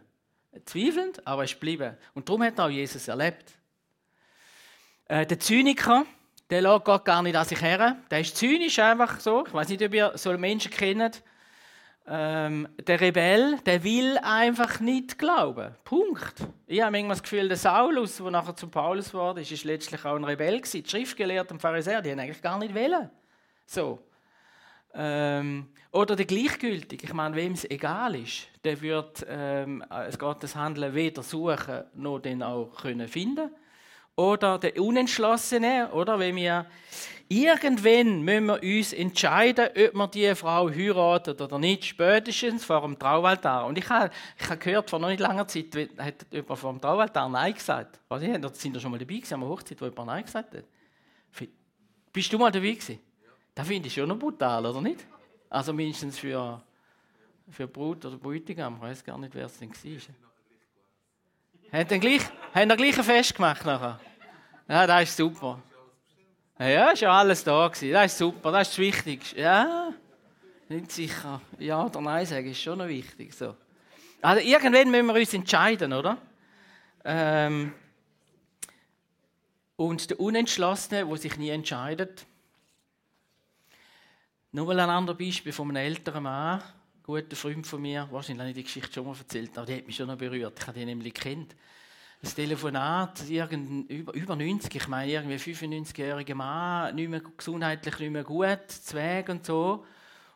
Zweifelnd, 0.65 1.25
aber 1.27 1.41
er 1.41 1.45
ist 1.45 1.53
geblieben. 1.53 1.97
Und 2.13 2.27
darum 2.27 2.43
hat 2.43 2.57
er 2.57 2.65
auch 2.65 2.69
Jesus 2.69 3.07
erlebt. 3.07 3.53
Äh, 5.05 5.25
der 5.25 5.39
Zyniker, 5.39 6.05
der 6.49 6.61
lässt 6.61 6.85
Gott 6.85 7.05
gar 7.05 7.21
nicht 7.21 7.35
an 7.35 7.45
sich 7.45 7.61
her. 7.61 7.97
Der 8.09 8.19
ist 8.19 8.35
zynisch 8.35 8.79
einfach 8.79 9.19
so. 9.19 9.45
Ich 9.45 9.53
weiß 9.53 9.69
nicht, 9.69 9.83
ob 9.83 9.93
ihr 9.93 10.11
so 10.15 10.31
Menschen 10.37 10.71
kennt. 10.71 11.21
Ähm, 12.11 12.67
der 12.87 12.99
Rebell, 12.99 13.59
der 13.65 13.83
will 13.83 14.17
einfach 14.17 14.79
nicht 14.79 15.19
glauben. 15.19 15.75
Punkt. 15.83 16.33
Ich 16.65 16.81
habe 16.81 16.91
manchmal 16.91 17.15
das 17.15 17.21
Gefühl, 17.21 17.47
der 17.47 17.57
Saulus, 17.57 18.17
der 18.17 18.31
nachher 18.31 18.55
zu 18.55 18.67
Paulus 18.67 19.13
wurde, 19.13 19.41
ist, 19.41 19.51
ist 19.51 19.63
letztlich 19.63 20.03
auch 20.05 20.15
ein 20.15 20.23
Rebell 20.23 20.57
gewesen. 20.57 20.81
Die 20.83 20.89
Schriftgelehrten 20.89 21.57
und 21.57 21.61
Pharisäer, 21.61 22.01
die 22.01 22.11
haben 22.11 22.19
eigentlich 22.19 22.41
gar 22.41 22.57
nicht 22.57 22.73
wollen. 22.73 23.11
So. 23.67 23.99
Ähm, 24.95 25.67
oder 25.91 26.15
der 26.15 26.25
Gleichgültige, 26.25 27.05
ich 27.05 27.13
meine, 27.13 27.35
wem 27.35 27.53
es 27.53 27.69
egal 27.69 28.15
ist, 28.15 28.47
der 28.63 28.81
wird 28.81 29.23
ähm, 29.29 29.83
Gottes 30.17 30.55
Handeln 30.55 30.95
weder 30.95 31.21
suchen 31.21 31.83
noch 31.93 32.19
den 32.19 32.41
auch 32.41 32.75
können 32.81 33.07
finden. 33.07 33.51
Oder 34.19 34.59
der 34.59 34.77
Unentschlossene, 34.77 35.91
oder 35.93 36.19
wenn 36.19 36.35
wir 36.35 36.65
irgendwann 37.29 38.21
müssen 38.21 38.47
wir 38.47 38.61
uns 38.61 38.91
entscheiden, 38.91 39.69
ob 39.69 39.93
wir 39.93 40.07
diese 40.07 40.35
Frau 40.35 40.69
heiraten 40.69 41.39
oder 41.39 41.57
nicht, 41.57 41.85
spätestens 41.85 42.65
vor 42.65 42.81
dem 42.81 42.99
Traualtar. 42.99 43.65
Und 43.65 43.77
ich 43.77 43.87
habe, 43.87 44.11
ich 44.37 44.49
habe 44.49 44.57
gehört, 44.57 44.89
vor 44.89 44.99
noch 44.99 45.07
nicht 45.07 45.21
langer 45.21 45.47
Zeit 45.47 45.67
hat 45.97 46.25
jemand 46.31 46.59
vor 46.59 46.73
dem 46.73 46.81
Traualtar 46.81 47.29
Nein 47.29 47.53
gesagt. 47.53 47.97
Was 48.09 48.21
ich, 48.21 48.29
sind 48.55 48.75
da 48.75 48.79
schon 48.81 48.91
mal 48.91 48.97
dabei 48.97 49.13
gewesen, 49.13 49.35
an 49.35 49.41
einer 49.41 49.51
Hochzeit, 49.51 49.79
wo 49.79 49.85
jemand 49.85 50.07
Nein 50.07 50.25
gesagt 50.25 50.53
hat? 50.53 50.65
Bist 52.11 52.33
du 52.33 52.37
mal 52.37 52.51
dabei 52.51 52.71
gewesen? 52.71 52.99
Das 53.55 53.65
finde 53.65 53.87
ich 53.87 53.93
schon 53.93 54.09
noch 54.09 54.19
brutal, 54.19 54.65
oder 54.65 54.81
nicht? 54.81 54.99
Also 55.49 55.71
mindestens 55.71 56.19
für, 56.19 56.61
für 57.49 57.67
Brut 57.69 58.03
oder 58.05 58.17
Bräutigam. 58.17 58.75
Ich 58.75 58.81
weiß 58.81 59.01
gar 59.05 59.17
nicht, 59.17 59.33
wer 59.33 59.45
es 59.45 59.57
denn 59.57 59.69
war. 59.69 59.79
Haben 61.71 61.87
dann 61.87 61.99
gleich, 62.01 62.21
haben 62.53 62.75
gleich 62.75 62.97
ein 62.97 63.03
Fest 63.05 63.33
gemacht 63.33 63.65
nachher? 63.65 63.97
Ja, 64.69 64.85
das 64.85 65.09
ist 65.09 65.17
super. 65.17 65.63
Ja, 66.59 66.91
ist 66.91 67.01
ja 67.01 67.11
alles 67.11 67.43
da 67.43 67.67
gewesen. 67.67 67.91
Das 67.91 68.11
ist 68.11 68.19
super, 68.19 68.51
das 68.51 68.67
ist 68.67 68.77
das 68.77 68.85
Wichtigste. 68.85 69.39
Ja, 69.39 69.91
nicht 70.67 70.91
sicher. 70.91 71.41
Ja 71.57 71.87
oder 71.87 71.99
Nein 72.01 72.23
sagen 72.27 72.51
ist 72.51 72.61
schon 72.61 72.77
noch 72.77 72.87
wichtig. 72.87 73.33
So. 73.33 73.55
Also 74.21 74.47
irgendwann 74.47 74.91
müssen 74.91 75.07
wir 75.07 75.15
uns 75.15 75.33
entscheiden, 75.33 75.91
oder? 75.91 76.17
Ähm, 77.03 77.73
und 79.75 80.07
der 80.07 80.19
Unentschlossene, 80.19 81.03
der 81.03 81.17
sich 81.17 81.35
nie 81.37 81.49
entscheidet, 81.49 82.27
nur 84.51 84.67
mal 84.67 84.79
ein 84.79 84.89
anderes 84.89 85.17
Beispiel 85.17 85.51
von 85.51 85.69
einem 85.69 85.77
älteren 85.77 86.21
Mann, 86.21 86.59
ein 86.59 86.63
guter 87.01 87.35
Freund 87.35 87.65
von 87.65 87.81
mir, 87.81 88.07
wahrscheinlich 88.11 88.41
habe 88.41 88.49
ich 88.49 88.55
die 88.55 88.63
Geschichte 88.63 88.93
schon 88.93 89.07
mal 89.07 89.17
erzählt, 89.17 89.57
aber 89.57 89.65
die 89.65 89.77
hat 89.77 89.87
mich 89.87 89.95
schon 89.95 90.07
noch 90.07 90.17
berührt. 90.17 90.59
Ich 90.59 90.67
habe 90.67 90.77
die 90.77 90.85
nämlich 90.85 91.13
kennt. 91.15 91.55
Ein 92.21 92.35
Telefonat, 92.35 93.23
über, 93.29 94.13
über 94.13 94.35
90, 94.35 94.75
ich 94.75 94.87
meine, 94.89 95.11
irgendwie 95.11 95.35
95-jähriger 95.35 96.35
Mann, 96.35 96.95
nicht 96.95 97.09
mehr 97.09 97.21
gesundheitlich 97.21 97.97
nicht 97.99 98.11
mehr 98.11 98.23
gut, 98.23 98.69
Zweig 98.69 99.29
und 99.29 99.45
so. 99.45 99.85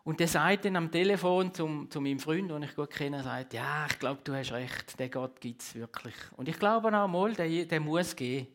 Und 0.06 0.20
der 0.20 0.28
sagt 0.28 0.66
dann 0.66 0.76
am 0.76 0.92
Telefon 0.92 1.54
zum, 1.54 1.90
zu 1.90 2.02
meinem 2.02 2.20
Freund, 2.20 2.52
den 2.52 2.64
ich 2.64 2.76
gut 2.76 2.90
kenne, 2.90 3.24
sagt, 3.24 3.54
ja, 3.54 3.86
ich 3.90 4.00
glaube, 4.00 4.22
du 4.24 4.34
hast 4.34 4.52
recht, 4.52 4.98
der 5.00 5.10
Gott 5.10 5.40
gibt 5.40 5.62
es 5.62 5.76
wirklich. 5.76 6.16
Und 6.36 6.50
ich 6.50 6.60
glaube 6.60 6.88
auch 6.98 7.08
mal, 7.08 7.34
der, 7.34 7.66
der 7.66 7.80
muss 7.80 8.16
gehen. 8.16 8.48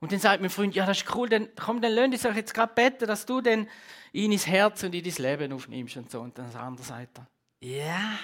Und 0.00 0.12
dann 0.12 0.20
sagt 0.20 0.40
mein 0.40 0.50
Freund, 0.50 0.74
ja, 0.74 0.86
das 0.86 1.02
ist 1.02 1.14
cool, 1.14 1.28
dann 1.28 1.48
komm, 1.56 1.80
dann 1.80 2.12
es 2.12 2.24
euch 2.24 2.36
jetzt 2.36 2.54
gerade 2.54 2.72
beten, 2.74 3.06
dass 3.06 3.26
du 3.26 3.40
dann 3.40 3.66
ihn 4.12 4.32
ins 4.32 4.46
Herz 4.46 4.82
und 4.82 4.94
in 4.94 5.02
dein 5.02 5.14
Leben 5.14 5.52
aufnimmst 5.52 5.96
und 5.96 6.10
so. 6.10 6.20
Und 6.20 6.38
dann 6.38 6.46
das 6.46 6.56
andere 6.56 6.86
sagt 6.86 7.18
er, 7.18 7.26
ja, 7.60 8.18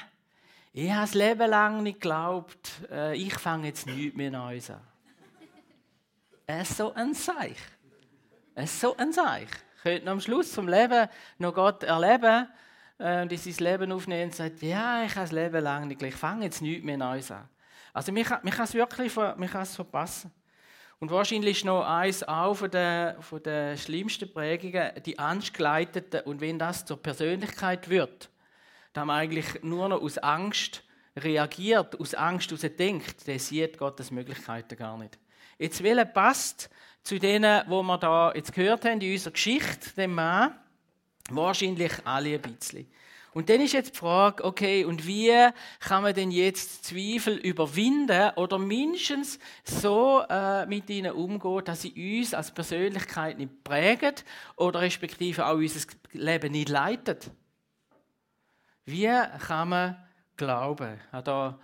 ich 0.76 0.90
habe 0.90 1.02
das 1.02 1.14
Leben 1.14 1.48
lang 1.48 1.84
nicht 1.84 2.00
geglaubt, 2.00 2.68
äh, 2.90 3.16
ich 3.16 3.34
fange 3.34 3.68
jetzt 3.68 3.86
nichts 3.86 4.16
mehr 4.16 4.32
Neues 4.32 4.70
an. 4.70 4.80
Es 6.46 6.70
ist 6.70 6.78
so 6.78 6.92
ein 6.92 7.14
Seich. 7.14 7.56
Es 8.56 8.72
ist 8.72 8.80
so 8.80 8.96
ein 8.96 9.12
Seich. 9.12 9.48
Könnte 9.84 10.10
am 10.10 10.20
Schluss 10.20 10.52
vom 10.52 10.66
Leben 10.66 11.08
noch 11.38 11.54
Gott 11.54 11.84
erleben 11.84 12.48
äh, 12.98 13.22
und 13.22 13.30
in 13.30 13.38
sein 13.38 13.54
Leben 13.64 13.92
aufnehmen 13.92 14.24
und 14.24 14.34
sagt, 14.34 14.62
ja, 14.62 15.04
ich 15.04 15.14
habe 15.14 15.20
das 15.20 15.30
Leben 15.30 15.62
lang 15.62 15.86
nicht, 15.86 16.02
ich 16.02 16.14
fange 16.16 16.46
jetzt 16.46 16.60
nichts 16.60 16.84
mehr 16.84 16.96
Neues 16.96 17.30
an. 17.30 17.48
Also 17.92 18.10
mich, 18.10 18.28
mich 18.42 18.54
kann 18.54 18.64
es 18.64 18.74
wirklich 18.74 19.16
mich 19.36 19.52
kann 19.52 19.66
verpassen. 19.66 20.32
Und 20.98 21.12
wahrscheinlich 21.12 21.58
ist 21.58 21.64
noch 21.64 21.86
eins 21.86 22.24
auch 22.24 22.54
von 22.54 22.70
der, 22.70 23.16
von 23.20 23.40
der 23.44 23.76
schlimmsten 23.76 24.32
Prägungen, 24.32 24.90
die 25.06 25.20
Angstgeleiteten. 25.20 26.22
Und 26.22 26.40
wenn 26.40 26.58
das 26.58 26.84
zur 26.84 27.00
Persönlichkeit 27.00 27.88
wird, 27.88 28.28
dann 28.94 29.08
man 29.08 29.18
eigentlich 29.18 29.62
nur 29.62 29.88
noch 29.88 30.00
aus 30.00 30.16
Angst 30.18 30.82
reagiert, 31.16 32.00
aus 32.00 32.14
Angst 32.14 32.50
heraus 32.50 32.76
denkt, 32.78 33.26
der 33.26 33.38
sieht 33.38 33.76
Gottes 33.76 34.10
Möglichkeiten 34.10 34.76
gar 34.76 34.96
nicht. 34.96 35.18
Jetzt, 35.58 35.82
welcher 35.82 36.06
passt 36.06 36.70
zu 37.02 37.18
denen, 37.18 37.62
wo 37.68 37.82
wir 37.82 37.98
da 37.98 38.32
jetzt 38.34 38.52
gehört 38.52 38.84
haben 38.84 39.00
in 39.00 39.12
unserer 39.12 39.32
Geschichte, 39.32 39.94
dem 39.96 40.14
Mann? 40.14 40.54
Wahrscheinlich 41.30 41.92
alle 42.04 42.34
ein 42.34 42.40
bisschen. 42.40 42.90
Und 43.32 43.48
dann 43.48 43.60
ist 43.60 43.72
jetzt 43.72 43.94
die 43.94 43.98
Frage, 43.98 44.44
okay, 44.44 44.84
und 44.84 45.08
wie 45.08 45.32
kann 45.80 46.04
man 46.04 46.14
denn 46.14 46.30
jetzt 46.30 46.84
Zweifel 46.84 47.36
überwinden 47.36 48.30
oder 48.36 48.58
mindestens 48.58 49.40
so 49.64 50.22
äh, 50.28 50.66
mit 50.66 50.88
ihnen 50.88 51.12
umgehen, 51.12 51.64
dass 51.64 51.82
sie 51.82 52.20
uns 52.20 52.32
als 52.32 52.52
Persönlichkeit 52.52 53.38
nicht 53.38 53.64
prägen 53.64 54.14
oder 54.54 54.82
respektive 54.82 55.46
auch 55.46 55.56
unser 55.56 55.80
Leben 56.12 56.52
nicht 56.52 56.68
leiten? 56.68 57.16
Wie 58.84 59.10
kann 59.46 59.68
man 59.68 59.96
glauben? 60.36 60.98
Ich 61.06 61.12
habe 61.12 61.24
da 61.24 61.58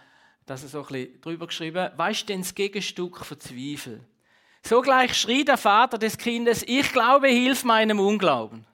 das 0.46 0.62
so 0.62 0.84
ein 0.86 1.20
drüber 1.20 1.46
geschrieben. 1.46 1.90
Was 1.96 2.18
ist 2.18 2.28
denn 2.28 2.40
das 2.40 2.54
Gegenstück 2.54 3.24
von 3.24 3.38
Zweifel? 3.38 4.00
Sogleich 4.62 5.14
schrie 5.14 5.44
der 5.44 5.56
Vater 5.56 5.96
des 5.96 6.18
Kindes, 6.18 6.62
ich 6.66 6.92
glaube, 6.92 7.28
hilf 7.28 7.64
meinem 7.64 7.98
Unglauben. 7.98 8.66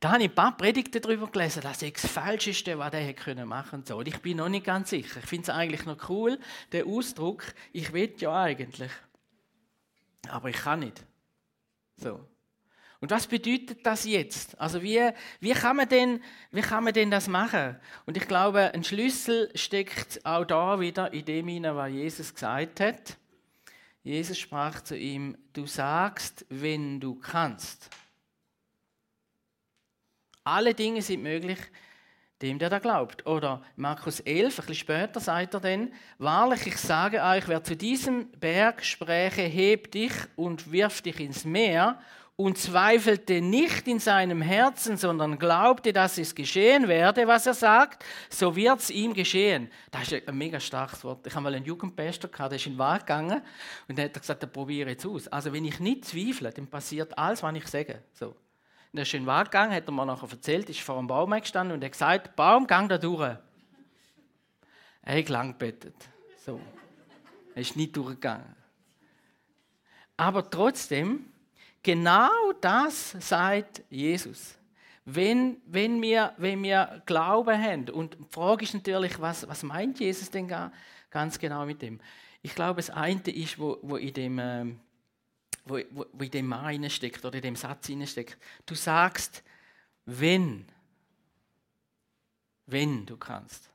Da 0.00 0.12
habe 0.12 0.22
ich 0.22 0.30
ein 0.30 0.34
paar 0.34 0.56
Predigten 0.56 1.00
darüber 1.00 1.28
gelesen, 1.28 1.62
das 1.62 1.82
ist 1.82 2.04
das 2.04 2.10
Falscheste, 2.10 2.78
was 2.78 2.92
er 2.92 3.00
hätte 3.00 3.46
machen 3.46 3.84
können. 3.84 3.98
Und 3.98 4.08
ich 4.08 4.18
bin 4.20 4.36
noch 4.36 4.48
nicht 4.48 4.66
ganz 4.66 4.90
sicher. 4.90 5.20
Ich 5.20 5.26
finde 5.26 5.44
es 5.44 5.50
eigentlich 5.50 5.86
noch 5.86 6.08
cool, 6.08 6.38
der 6.72 6.86
Ausdruck, 6.86 7.42
ich 7.72 7.92
will 7.92 8.14
ja 8.18 8.42
eigentlich. 8.42 8.90
Aber 10.28 10.50
ich 10.50 10.56
kann 10.56 10.80
nicht. 10.80 11.04
So. 11.96 12.20
Und 13.04 13.10
was 13.10 13.26
bedeutet 13.26 13.84
das 13.84 14.06
jetzt? 14.06 14.58
Also 14.58 14.82
wie, 14.82 14.98
wie, 15.38 15.52
kann 15.52 15.76
man 15.76 15.86
denn, 15.86 16.22
wie 16.52 16.62
kann 16.62 16.84
man 16.84 16.94
denn 16.94 17.10
das 17.10 17.28
machen? 17.28 17.76
Und 18.06 18.16
ich 18.16 18.26
glaube, 18.26 18.72
ein 18.72 18.82
Schlüssel 18.82 19.50
steckt 19.54 20.24
auch 20.24 20.46
da 20.46 20.80
wieder 20.80 21.12
in 21.12 21.26
dem 21.26 21.48
hinein, 21.48 21.76
was 21.76 21.92
Jesus 21.92 22.32
gesagt 22.32 22.80
hat. 22.80 23.18
Jesus 24.04 24.38
sprach 24.38 24.80
zu 24.80 24.96
ihm, 24.96 25.36
du 25.52 25.66
sagst, 25.66 26.46
wenn 26.48 26.98
du 26.98 27.16
kannst. 27.16 27.90
Alle 30.42 30.72
Dinge 30.72 31.02
sind 31.02 31.22
möglich 31.22 31.58
dem, 32.40 32.58
der 32.58 32.70
da 32.70 32.78
glaubt. 32.78 33.26
Oder 33.26 33.62
Markus 33.76 34.20
11, 34.20 34.44
ein 34.44 34.56
bisschen 34.56 34.74
später 34.76 35.20
sagt 35.20 35.52
er 35.52 35.60
dann, 35.60 35.92
wahrlich, 36.16 36.66
ich 36.68 36.78
sage 36.78 37.22
euch, 37.22 37.48
wer 37.48 37.62
zu 37.62 37.76
diesem 37.76 38.30
Berg 38.30 38.82
spräche, 38.82 39.42
heb 39.42 39.92
dich 39.92 40.14
und 40.36 40.72
wirf 40.72 41.02
dich 41.02 41.20
ins 41.20 41.44
Meer 41.44 42.00
und 42.36 42.58
zweifelte 42.58 43.40
nicht 43.40 43.86
in 43.86 44.00
seinem 44.00 44.42
Herzen, 44.42 44.96
sondern 44.96 45.38
glaubte, 45.38 45.92
dass 45.92 46.18
es 46.18 46.34
geschehen 46.34 46.88
werde, 46.88 47.28
was 47.28 47.46
er 47.46 47.54
sagt, 47.54 48.04
so 48.28 48.56
wird 48.56 48.80
es 48.80 48.90
ihm 48.90 49.14
geschehen. 49.14 49.70
Das 49.92 50.10
ist 50.10 50.26
ein 50.26 50.36
mega 50.36 50.58
starkes 50.58 51.04
Wort. 51.04 51.24
Ich 51.26 51.34
habe 51.34 51.44
mal 51.44 51.54
einen 51.54 51.64
Jugendpastor 51.64 52.30
gehabt, 52.30 52.50
der 52.50 52.56
ist 52.56 52.66
in 52.66 52.72
den 52.72 52.78
Wald 52.78 53.02
gegangen 53.02 53.40
und 53.86 53.96
der 53.96 54.06
hat 54.06 54.14
gesagt, 54.14 54.42
der 54.42 54.48
probiere 54.48 54.90
jetzt 54.90 55.06
aus. 55.06 55.28
Also 55.28 55.52
wenn 55.52 55.64
ich 55.64 55.78
nicht 55.78 56.06
zweifle, 56.06 56.50
dann 56.50 56.66
passiert 56.66 57.16
alles, 57.16 57.42
was 57.42 57.54
ich 57.54 57.68
sage. 57.68 58.02
So. 58.12 58.26
Und 58.26 58.98
er 58.98 59.02
ist 59.02 59.14
in 59.14 59.22
den 59.22 59.26
Wald 59.26 59.52
gegangen, 59.52 59.72
hat 59.72 59.86
er 59.86 59.92
mir 59.92 60.04
nachher 60.04 60.28
erzählt, 60.28 60.68
ist 60.68 60.80
vor 60.80 60.98
einem 60.98 61.06
Baum 61.06 61.30
gestanden 61.30 61.74
und 61.74 61.82
er 61.82 61.86
hat 61.86 61.92
gesagt, 61.92 62.36
Baum, 62.36 62.66
gang 62.66 62.88
da 62.88 62.98
durch. 62.98 63.36
Er 65.02 65.18
hat 65.18 65.28
lang 65.28 65.56
bettet. 65.56 65.94
So. 66.44 66.60
Er 67.54 67.60
ist 67.60 67.76
nicht 67.76 67.96
durchgegangen. 67.96 68.56
Aber 70.16 70.48
trotzdem, 70.48 71.26
genau 71.84 72.52
das 72.60 73.12
sagt 73.20 73.84
Jesus. 73.88 74.58
Wenn, 75.04 75.58
wenn, 75.66 76.02
wir, 76.02 76.32
wenn 76.38 76.62
wir 76.62 77.02
Glauben 77.06 77.62
haben, 77.62 77.88
und 77.90 78.14
die 78.14 78.24
Frage 78.30 78.64
ist 78.64 78.74
natürlich, 78.74 79.20
was, 79.20 79.46
was 79.46 79.62
meint 79.62 80.00
Jesus 80.00 80.30
denn 80.30 80.52
ganz 81.10 81.38
genau 81.38 81.66
mit 81.66 81.82
dem? 81.82 82.00
Ich 82.42 82.54
glaube, 82.54 82.76
das 82.76 82.90
eine 82.90 83.20
ist, 83.20 83.58
wo, 83.58 83.78
wo 83.82 83.96
in 83.96 84.12
dem, 84.14 84.38
äh, 84.38 84.64
wo, 85.66 85.78
wo, 85.90 86.06
wo 86.12 86.24
in 86.24 86.30
dem 86.30 86.46
Mann 86.46 86.90
steckt 86.90 87.24
oder 87.24 87.36
in 87.36 87.42
dem 87.42 87.56
Satz 87.56 87.90
steckt. 88.06 88.38
Du 88.66 88.74
sagst, 88.74 89.44
wenn, 90.06 90.66
wenn 92.66 93.06
du 93.06 93.16
kannst. 93.16 93.70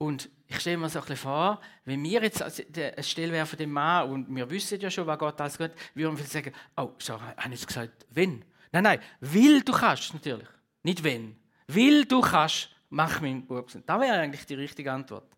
Und 0.00 0.30
ich 0.46 0.58
stelle 0.58 0.78
mir 0.78 0.88
so 0.88 0.98
ein 0.98 1.02
bisschen 1.02 1.18
vor, 1.18 1.60
wenn 1.84 2.02
wir 2.02 2.22
jetzt 2.22 2.42
eine 2.42 3.02
Stelle 3.02 3.32
wären 3.32 3.46
von 3.46 3.58
dem 3.58 3.70
Mann 3.70 4.08
und 4.08 4.34
wir 4.34 4.48
wissen 4.48 4.80
ja 4.80 4.90
schon, 4.90 5.06
was 5.06 5.18
Gott 5.18 5.38
alles 5.38 5.58
Gott, 5.58 5.72
würden 5.92 6.16
wir 6.16 6.24
sagen, 6.24 6.54
oh, 6.78 6.92
so, 6.96 7.20
habe 7.20 7.52
ich 7.52 7.66
gesagt, 7.66 8.06
wenn? 8.08 8.42
Nein, 8.72 8.82
nein, 8.82 9.00
will 9.20 9.60
du 9.60 9.72
kannst 9.72 10.14
natürlich, 10.14 10.48
nicht 10.82 11.04
wenn. 11.04 11.36
Will 11.66 12.06
du 12.06 12.22
kannst, 12.22 12.70
mach 12.88 13.20
meinen 13.20 13.46
Bub. 13.46 13.70
Das 13.70 14.00
wäre 14.00 14.18
eigentlich 14.18 14.46
die 14.46 14.54
richtige 14.54 14.90
Antwort. 14.90 15.30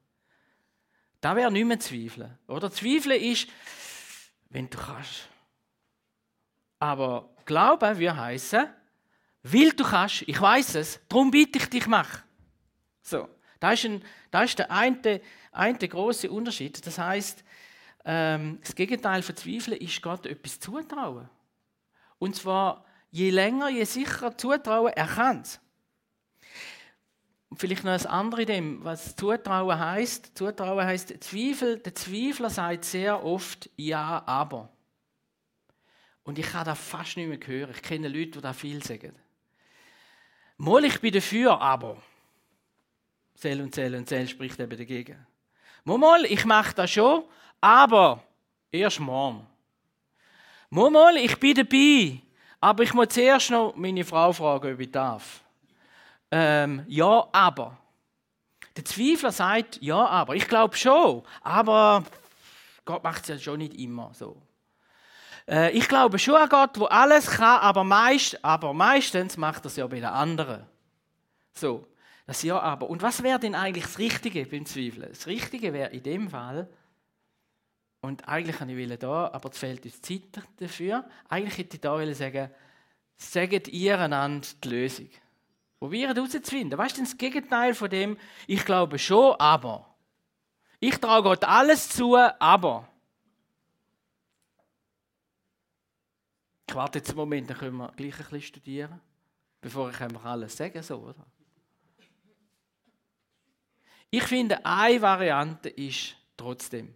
Da 1.20 1.34
wäre 1.34 1.50
nicht 1.50 1.66
mehr 1.66 1.80
Zweifeln. 1.80 2.38
Oder 2.46 2.70
Zweifeln 2.70 3.20
ist, 3.20 3.48
wenn 4.48 4.70
du 4.70 4.78
kannst. 4.78 5.28
Aber 6.78 7.34
Glauben 7.46 7.98
würde 7.98 8.16
heißen, 8.16 8.68
will 9.42 9.72
du 9.72 9.82
kannst, 9.82 10.22
ich 10.22 10.40
weiß 10.40 10.76
es, 10.76 11.00
darum 11.08 11.32
bitte 11.32 11.58
ich 11.58 11.68
dich, 11.68 11.88
mach. 11.88 12.20
So, 13.02 13.28
da 13.62 13.72
ist, 13.72 13.84
ein, 13.84 14.02
da 14.32 14.42
ist 14.42 14.58
der 14.58 14.72
eine, 14.72 15.20
eine 15.52 15.78
große 15.78 16.28
Unterschied. 16.28 16.84
Das 16.84 16.98
heißt, 16.98 17.44
ähm, 18.04 18.58
das 18.60 18.74
Gegenteil 18.74 19.22
von 19.22 19.36
Zweifeln 19.36 19.76
ist 19.76 20.02
Gott 20.02 20.26
etwas 20.26 20.58
zutrauen. 20.58 21.28
Und 22.18 22.34
zwar 22.34 22.84
je 23.12 23.30
länger, 23.30 23.68
je 23.68 23.84
sicherer 23.84 24.36
zutrauen, 24.36 24.92
er 24.92 25.06
kann. 25.06 25.44
Und 27.50 27.58
vielleicht 27.60 27.84
noch 27.84 27.92
das 27.92 28.06
andere 28.06 28.46
dem, 28.46 28.82
was 28.82 29.14
Zutrauen 29.14 29.78
heißt. 29.78 30.36
Zutrauen 30.36 30.84
heißt 30.84 31.22
Zweifel. 31.22 31.78
Der 31.78 31.94
Zweifler 31.94 32.50
sagt 32.50 32.84
sehr 32.84 33.24
oft 33.24 33.70
ja, 33.76 34.24
aber. 34.26 34.70
Und 36.24 36.36
ich 36.36 36.46
kann 36.46 36.64
das 36.64 36.80
fast 36.80 37.16
nicht 37.16 37.28
mehr 37.28 37.38
hören. 37.46 37.74
Ich 37.76 37.82
kenne 37.82 38.08
Leute, 38.08 38.30
die 38.32 38.40
da 38.40 38.52
viel 38.54 38.82
sagen. 38.82 39.14
Mal, 40.56 40.84
ich 40.84 41.00
bin 41.00 41.12
dafür, 41.12 41.60
aber. 41.60 42.02
Zell 43.42 43.60
und 43.60 43.74
Zell 43.74 43.92
und 43.96 44.08
Zell 44.08 44.28
spricht 44.28 44.60
eben 44.60 44.78
dagegen. 44.78 45.26
Mal 45.82 46.24
ich 46.26 46.44
mache 46.44 46.76
das 46.76 46.92
schon, 46.92 47.24
aber 47.60 48.22
erst 48.70 49.00
morgen. 49.00 49.44
Mal, 50.70 51.16
ich 51.16 51.36
bin 51.40 51.56
dabei, 51.56 52.20
aber 52.60 52.84
ich 52.84 52.94
muss 52.94 53.08
zuerst 53.08 53.50
noch 53.50 53.74
meine 53.74 54.04
Frau 54.04 54.32
fragen, 54.32 54.74
ob 54.74 54.78
ich 54.78 54.92
darf 54.92 55.42
ähm, 56.30 56.84
ja, 56.86 57.28
aber. 57.32 57.76
Der 58.76 58.84
Zweifler 58.84 59.32
sagt, 59.32 59.82
ja, 59.82 60.06
aber. 60.06 60.36
Ich 60.36 60.46
glaube 60.46 60.76
schon, 60.76 61.24
aber 61.42 62.04
Gott 62.84 63.02
macht 63.02 63.22
es 63.22 63.28
ja 63.28 63.38
schon 63.40 63.58
nicht 63.58 63.74
immer 63.74 64.12
so. 64.14 64.40
Äh, 65.48 65.72
ich 65.72 65.88
glaube 65.88 66.20
schon 66.20 66.36
an 66.36 66.48
Gott, 66.48 66.78
wo 66.78 66.84
alles 66.84 67.26
kann, 67.26 67.58
aber, 67.58 67.82
meist, 67.82 68.42
aber 68.44 68.72
meistens 68.72 69.36
macht 69.36 69.64
er 69.64 69.66
es 69.66 69.76
ja 69.76 69.86
bei 69.88 69.96
den 69.96 70.04
anderen. 70.04 70.64
So, 71.54 71.88
das 72.26 72.42
Ja, 72.42 72.60
aber. 72.60 72.88
Und 72.88 73.02
was 73.02 73.22
wäre 73.22 73.38
denn 73.38 73.54
eigentlich 73.54 73.84
das 73.84 73.98
Richtige 73.98 74.44
beim 74.46 74.66
Zweifeln? 74.66 75.08
Das 75.08 75.26
Richtige 75.26 75.72
wäre 75.72 75.90
in 75.90 76.02
dem 76.02 76.30
Fall, 76.30 76.68
und 78.02 78.28
eigentlich 78.28 78.56
kann 78.56 78.68
ich 78.68 78.98
da, 78.98 79.30
aber 79.32 79.50
es 79.50 79.58
fehlt 79.58 79.84
uns 79.84 80.02
Zeit 80.02 80.22
dafür. 80.56 81.08
Eigentlich 81.28 81.56
hätte 81.56 81.76
ich 81.76 81.80
da 81.80 82.14
sagen, 82.14 82.50
sagt 83.16 83.68
ihr 83.68 83.98
einander 83.98 84.46
die 84.62 84.68
Lösung. 84.68 85.08
Probieren 85.78 86.14
herauszufinden. 86.14 86.76
Was 86.78 86.88
ist 86.88 86.96
denn 86.96 87.04
das 87.04 87.16
Gegenteil 87.16 87.74
von 87.74 87.88
dem? 87.88 88.18
Ich 88.48 88.64
glaube 88.64 88.98
schon, 88.98 89.36
aber. 89.38 89.88
Ich 90.80 90.98
traue 90.98 91.22
Gott 91.22 91.44
alles 91.44 91.88
zu, 91.88 92.16
aber. 92.16 92.88
Ich 96.68 96.74
warte 96.74 96.98
jetzt 96.98 97.10
einen 97.10 97.18
Moment, 97.18 97.50
dann 97.50 97.56
können 97.56 97.76
wir 97.76 97.92
gleich 97.92 98.14
ein 98.14 98.18
bisschen 98.18 98.42
studieren, 98.42 99.00
bevor 99.60 99.90
ich 99.90 100.00
einfach 100.00 100.24
alles 100.24 100.56
sage, 100.56 100.82
so, 100.82 100.96
oder? 100.96 101.24
Ich 104.14 104.24
finde, 104.24 104.64
eine 104.66 105.00
Variante 105.00 105.70
ist 105.70 106.14
trotzdem. 106.36 106.94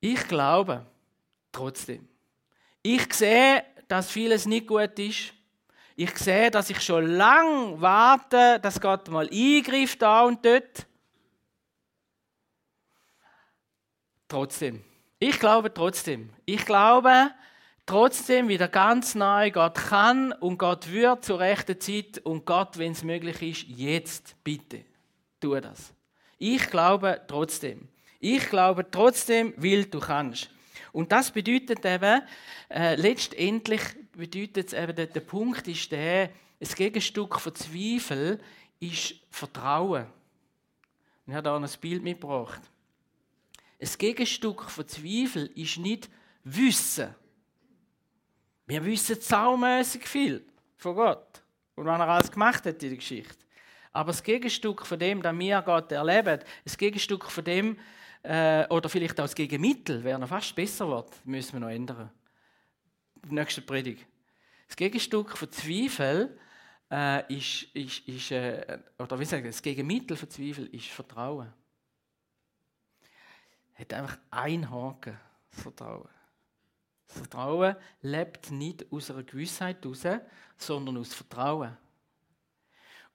Ich 0.00 0.26
glaube 0.26 0.86
trotzdem. 1.52 2.08
Ich 2.82 3.12
sehe, 3.12 3.62
dass 3.86 4.10
vieles 4.10 4.46
nicht 4.46 4.66
gut 4.66 4.98
ist. 4.98 5.34
Ich 5.94 6.16
sehe, 6.16 6.50
dass 6.50 6.70
ich 6.70 6.80
schon 6.80 7.06
lange 7.06 7.78
warte, 7.82 8.58
dass 8.60 8.80
Gott 8.80 9.08
mal 9.08 9.28
eingreift 9.30 10.00
da 10.00 10.22
und 10.22 10.42
dort. 10.42 10.86
Trotzdem. 14.26 14.82
Ich 15.18 15.38
glaube 15.38 15.74
trotzdem. 15.74 16.32
Ich 16.46 16.64
glaube 16.64 17.30
trotzdem 17.88 18.48
wieder 18.48 18.68
ganz 18.68 19.14
neu, 19.14 19.50
Gott 19.50 19.74
kann 19.74 20.32
und 20.32 20.58
Gott 20.58 20.92
wird 20.92 21.24
zur 21.24 21.40
rechten 21.40 21.80
Zeit 21.80 22.18
und 22.18 22.44
Gott, 22.44 22.78
wenn 22.78 22.92
es 22.92 23.02
möglich 23.02 23.42
ist, 23.42 23.68
jetzt 23.68 24.36
bitte. 24.44 24.84
Tu 25.40 25.58
das. 25.58 25.94
Ich 26.38 26.68
glaube 26.70 27.22
trotzdem. 27.26 27.88
Ich 28.20 28.50
glaube 28.50 28.88
trotzdem, 28.90 29.54
weil 29.56 29.86
du 29.86 30.00
kannst. 30.00 30.50
Und 30.92 31.12
das 31.12 31.30
bedeutet 31.30 31.84
eben, 31.84 32.22
äh, 32.68 32.94
letztendlich 32.96 33.80
bedeutet 34.12 34.68
es 34.68 34.72
eben, 34.74 34.94
der, 34.94 35.06
der 35.06 35.20
Punkt 35.20 35.66
ist 35.66 35.90
der, 35.90 36.30
das 36.60 36.74
Gegenstück 36.74 37.40
von 37.40 37.54
Zweifel 37.54 38.38
ist 38.80 39.14
Vertrauen. 39.30 40.06
Ich 41.26 41.32
habe 41.32 41.42
da 41.42 41.56
ein 41.56 41.68
Bild 41.80 42.02
mitgebracht. 42.02 42.60
Das 43.78 43.96
Gegenstück 43.96 44.64
von 44.64 44.86
Zweifel 44.86 45.46
ist 45.54 45.78
nicht 45.78 46.10
Wissen. 46.44 47.14
Wir 48.68 48.84
wissen 48.84 49.18
saumässig 49.18 50.06
viel 50.06 50.44
von 50.76 50.94
Gott 50.94 51.42
und 51.74 51.86
was 51.86 51.98
er 51.98 52.08
alles 52.08 52.30
gemacht 52.30 52.66
hat 52.66 52.82
in 52.82 52.90
der 52.90 52.98
Geschichte. 52.98 53.46
Aber 53.92 54.12
das 54.12 54.22
Gegenstück 54.22 54.84
von 54.84 54.98
dem, 54.98 55.22
das 55.22 55.38
wir 55.38 55.62
Gott 55.62 55.90
erleben, 55.90 56.40
das 56.64 56.76
Gegenstück 56.76 57.24
von 57.30 57.44
dem, 57.44 57.78
äh, 58.22 58.66
oder 58.68 58.90
vielleicht 58.90 59.18
auch 59.20 59.24
das 59.24 59.34
Gegenmittel, 59.34 60.04
wäre 60.04 60.18
noch 60.18 60.28
fast 60.28 60.54
besser 60.54 60.86
wird, 60.86 61.08
müssen 61.24 61.54
wir 61.54 61.60
noch 61.60 61.70
ändern. 61.70 62.10
Nächste 63.30 63.62
Predigt. 63.62 64.06
Das 64.66 64.76
Gegenstück 64.76 65.34
von 65.34 65.50
Zweifel 65.50 66.38
äh, 66.90 67.34
ist, 67.34 67.62
ist, 67.74 68.06
ist 68.06 68.30
äh, 68.32 68.80
oder 68.98 69.18
wie 69.18 69.24
sagen, 69.24 69.46
das 69.46 69.62
Gegenmittel 69.62 70.14
von 70.14 70.28
Zweifel 70.28 70.66
ist 70.66 70.88
Vertrauen. 70.88 71.50
Hat 73.76 73.94
einfach 73.94 74.18
ein 74.30 74.70
Haken, 74.70 75.18
das 75.50 75.62
Vertrauen. 75.62 76.17
Das 77.08 77.18
Vertrauen 77.18 77.74
lebt 78.02 78.50
nicht 78.50 78.86
aus 78.92 79.10
einer 79.10 79.22
Gewissheit 79.22 79.82
heraus, 79.82 80.06
sondern 80.56 80.98
aus 80.98 81.14
Vertrauen. 81.14 81.76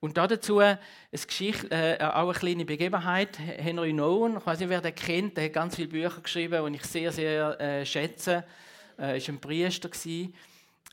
Und 0.00 0.18
dazu 0.18 0.58
eine 0.58 0.78
Geschichte, 1.12 1.70
äh, 1.70 2.04
auch 2.04 2.28
eine 2.28 2.32
kleine 2.34 2.64
Begebenheit. 2.66 3.38
Henry 3.38 3.92
Nouwen, 3.92 4.36
ich 4.36 4.44
weiß 4.44 4.58
nicht, 4.58 4.68
wer 4.68 4.82
den 4.82 4.94
kennt, 4.94 5.36
der 5.36 5.46
hat 5.46 5.52
ganz 5.54 5.76
viele 5.76 5.88
Bücher 5.88 6.20
geschrieben, 6.20 6.72
die 6.72 6.78
ich 6.78 6.84
sehr, 6.84 7.10
sehr 7.10 7.58
äh, 7.58 7.86
schätze. 7.86 8.44
Er 8.98 9.14
äh, 9.14 9.20
war 9.20 9.28
ein 9.34 9.40
Priester. 9.40 9.88
Gewesen, 9.88 10.34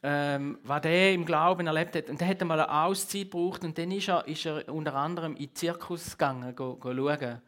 ähm, 0.04 0.60
was 0.64 0.82
der 0.82 1.14
im 1.14 1.26
Glauben 1.26 1.68
erlebt 1.68 1.96
hat. 1.96 2.10
Und 2.10 2.22
der 2.22 2.28
hat 2.28 2.42
einmal 2.42 2.60
eine 2.60 2.72
Auszeit 2.72 3.24
gebraucht 3.24 3.64
und 3.64 3.78
dann 3.78 3.92
ist 3.92 4.08
er, 4.08 4.28
ist 4.28 4.46
er 4.46 4.68
unter 4.74 4.96
anderem 4.96 5.36
in 5.36 5.48
den 5.48 5.56
Zirkus 5.56 6.12
gegangen, 6.12 6.56
go, 6.56 6.76
go 6.76 6.94
schauen. 6.94 7.42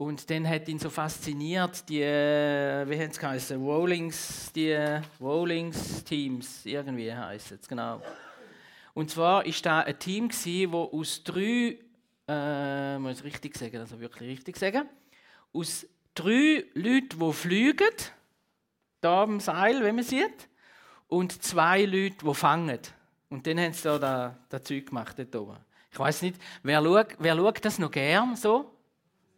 Und 0.00 0.30
dann 0.30 0.48
hat 0.48 0.66
ihn 0.66 0.78
so 0.78 0.88
fasziniert, 0.88 1.86
die, 1.86 2.00
äh, 2.00 2.88
wie 2.88 2.98
haben 2.98 3.10
es 3.10 3.18
geheißen, 3.18 3.62
Rollings, 3.62 4.50
die 4.54 4.74
Rollings 5.20 6.02
Teams, 6.04 6.64
irgendwie 6.64 7.14
heißt 7.14 7.52
es, 7.52 7.68
genau. 7.68 8.00
Und 8.94 9.10
zwar 9.10 9.44
ist 9.44 9.66
da 9.66 9.80
ein 9.80 9.98
Team 9.98 10.30
wo 10.72 10.84
aus 10.84 11.22
drei, 11.22 11.78
äh, 12.26 12.98
muss 12.98 13.18
ich 13.18 13.24
richtig 13.24 13.58
sagen, 13.58 13.76
also 13.76 14.00
wirklich 14.00 14.30
richtig 14.30 14.56
sagen, 14.56 14.88
aus 15.52 15.86
drei 16.14 16.64
Leuten, 16.72 17.18
die 17.20 17.32
fliegen, 17.34 17.94
da 19.02 19.24
am 19.24 19.38
Seil, 19.38 19.84
wenn 19.84 19.96
man 19.96 20.04
sieht, 20.04 20.48
und 21.08 21.42
zwei 21.42 21.84
Leute, 21.84 22.24
die 22.24 22.34
fangen. 22.34 22.80
Und 23.28 23.46
dann 23.46 23.60
haben 23.60 23.74
sie 23.74 23.82
da 23.82 23.98
das, 23.98 24.32
das 24.48 24.62
Zeug 24.64 24.86
gemacht 24.86 25.18
dort 25.18 25.36
oben. 25.36 25.58
Ich 25.92 25.98
weiß 25.98 26.22
nicht, 26.22 26.40
wer 26.62 26.82
schaut, 26.82 27.16
wer 27.18 27.36
schaut 27.36 27.62
das 27.62 27.78
noch 27.78 27.90
gern 27.90 28.34
so? 28.34 28.79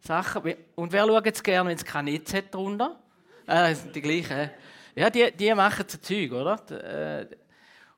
Sachen. 0.03 0.55
Und 0.75 0.91
wer 0.91 1.05
schaut 1.05 1.27
es 1.27 1.41
gern, 1.41 1.67
wenn 1.67 1.77
es 1.77 1.85
kein 1.85 2.05
Netz 2.05 2.33
hat 2.33 2.53
drunter? 2.53 2.99
Äh, 3.47 3.69
das 3.69 3.83
sind 3.83 3.95
die 3.95 4.01
gleichen. 4.01 4.49
Ja, 4.95 5.09
die, 5.09 5.31
die 5.31 5.53
machen 5.53 5.85
so 5.87 5.97
Zeug, 5.97 6.31
oder? 6.33 7.21
Äh, 7.21 7.27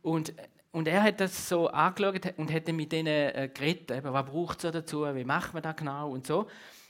und, 0.03 0.33
und 0.71 0.87
er 0.87 1.01
hat 1.01 1.19
das 1.19 1.49
so 1.49 1.67
angeschaut 1.67 2.33
und 2.37 2.53
hat 2.53 2.67
mit 2.67 2.91
denen 2.91 3.07
äh, 3.07 3.49
geredet, 3.53 4.03
was 4.03 4.25
braucht 4.25 4.63
es 4.63 4.71
dazu, 4.71 5.03
wie 5.15 5.23
macht 5.23 5.53
man 5.53 5.63
das 5.63 5.75
genau 5.75 6.11
und 6.11 6.27
so. 6.27 6.47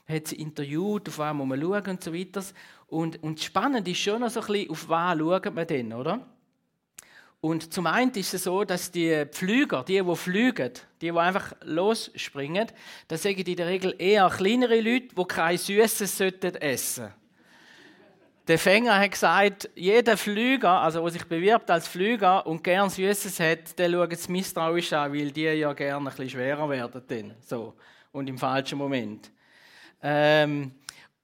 Hat 0.07 0.27
sie 0.27 0.35
interviewt, 0.35 1.07
auf 1.07 1.17
was 1.17 1.33
muss 1.33 1.47
man 1.47 1.61
schauen 1.61 1.87
und 1.87 2.03
so 2.03 2.13
weiter. 2.13 2.43
Und, 2.87 3.23
und 3.23 3.39
spannend 3.39 3.87
ist 3.87 3.97
schon 3.97 4.19
noch 4.19 4.29
so 4.29 4.41
ein 4.41 4.47
bisschen, 4.47 4.69
auf 4.69 4.89
was 4.89 5.17
schaut 5.17 5.55
man 5.55 5.65
denn, 5.65 5.93
oder? 5.93 6.25
Und 7.45 7.71
zum 7.71 7.85
einen 7.85 8.09
ist 8.15 8.33
es 8.33 8.45
so, 8.45 8.63
dass 8.63 8.89
die 8.89 9.23
Pflüger, 9.29 9.83
die, 9.83 10.01
die 10.01 10.15
fliegen, 10.15 10.71
die, 10.99 11.11
die 11.11 11.11
einfach 11.11 11.53
losspringen, 11.61 12.65
das 13.07 13.21
sagen 13.21 13.37
in 13.37 13.55
der 13.55 13.67
Regel 13.67 13.93
eher 13.99 14.27
kleinere 14.35 14.81
Leute, 14.81 15.09
die 15.15 15.25
kein 15.27 15.55
Süßes 15.55 16.21
essen 16.21 16.41
sollten. 16.41 17.13
Der 18.47 18.57
Fänger 18.57 18.99
hat 18.99 19.11
gesagt, 19.11 19.69
jeder 19.75 20.17
Flüger, 20.17 20.81
also 20.81 21.03
der 21.03 21.11
sich 21.11 21.25
bewirbt 21.25 21.69
als 21.69 21.87
Flüger 21.87 22.47
und 22.47 22.63
gern 22.63 22.89
Süßes 22.89 23.39
hat, 23.39 23.77
der 23.77 23.91
schaut 23.91 24.13
es 24.13 24.27
misstrauisch 24.27 24.93
an, 24.93 25.13
weil 25.13 25.29
die 25.29 25.43
ja 25.43 25.71
gerne 25.73 25.97
ein 25.97 26.05
bisschen 26.05 26.31
schwerer 26.31 26.67
werden. 26.67 27.03
Dann, 27.07 27.35
so. 27.41 27.75
Und 28.11 28.27
im 28.27 28.39
falschen 28.39 28.79
Moment. 28.79 29.29
Ähm, 30.01 30.71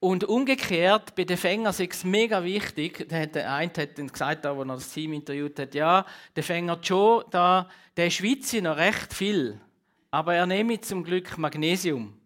und 0.01 0.23
umgekehrt, 0.23 1.13
bei 1.13 1.25
den 1.25 1.37
Fängern 1.37 1.69
ist 1.69 1.79
es 1.79 2.03
mega 2.03 2.43
wichtig, 2.43 3.07
der, 3.07 3.27
der 3.27 3.53
eine 3.53 3.71
hat 3.71 3.95
gesagt, 3.95 4.45
als 4.47 4.57
er 4.57 4.65
das 4.65 4.91
Team 4.91 5.13
interviewt 5.13 5.59
hat, 5.59 5.75
ja, 5.75 6.07
der 6.35 6.43
Fänger 6.43 6.79
Joe, 6.81 7.23
da, 7.29 7.69
der 7.95 8.09
schwitzt 8.09 8.51
noch 8.55 8.77
recht 8.77 9.13
viel, 9.13 9.61
aber 10.09 10.33
er 10.33 10.47
nehme 10.47 10.81
zum 10.81 11.03
Glück 11.03 11.37
Magnesium. 11.37 12.17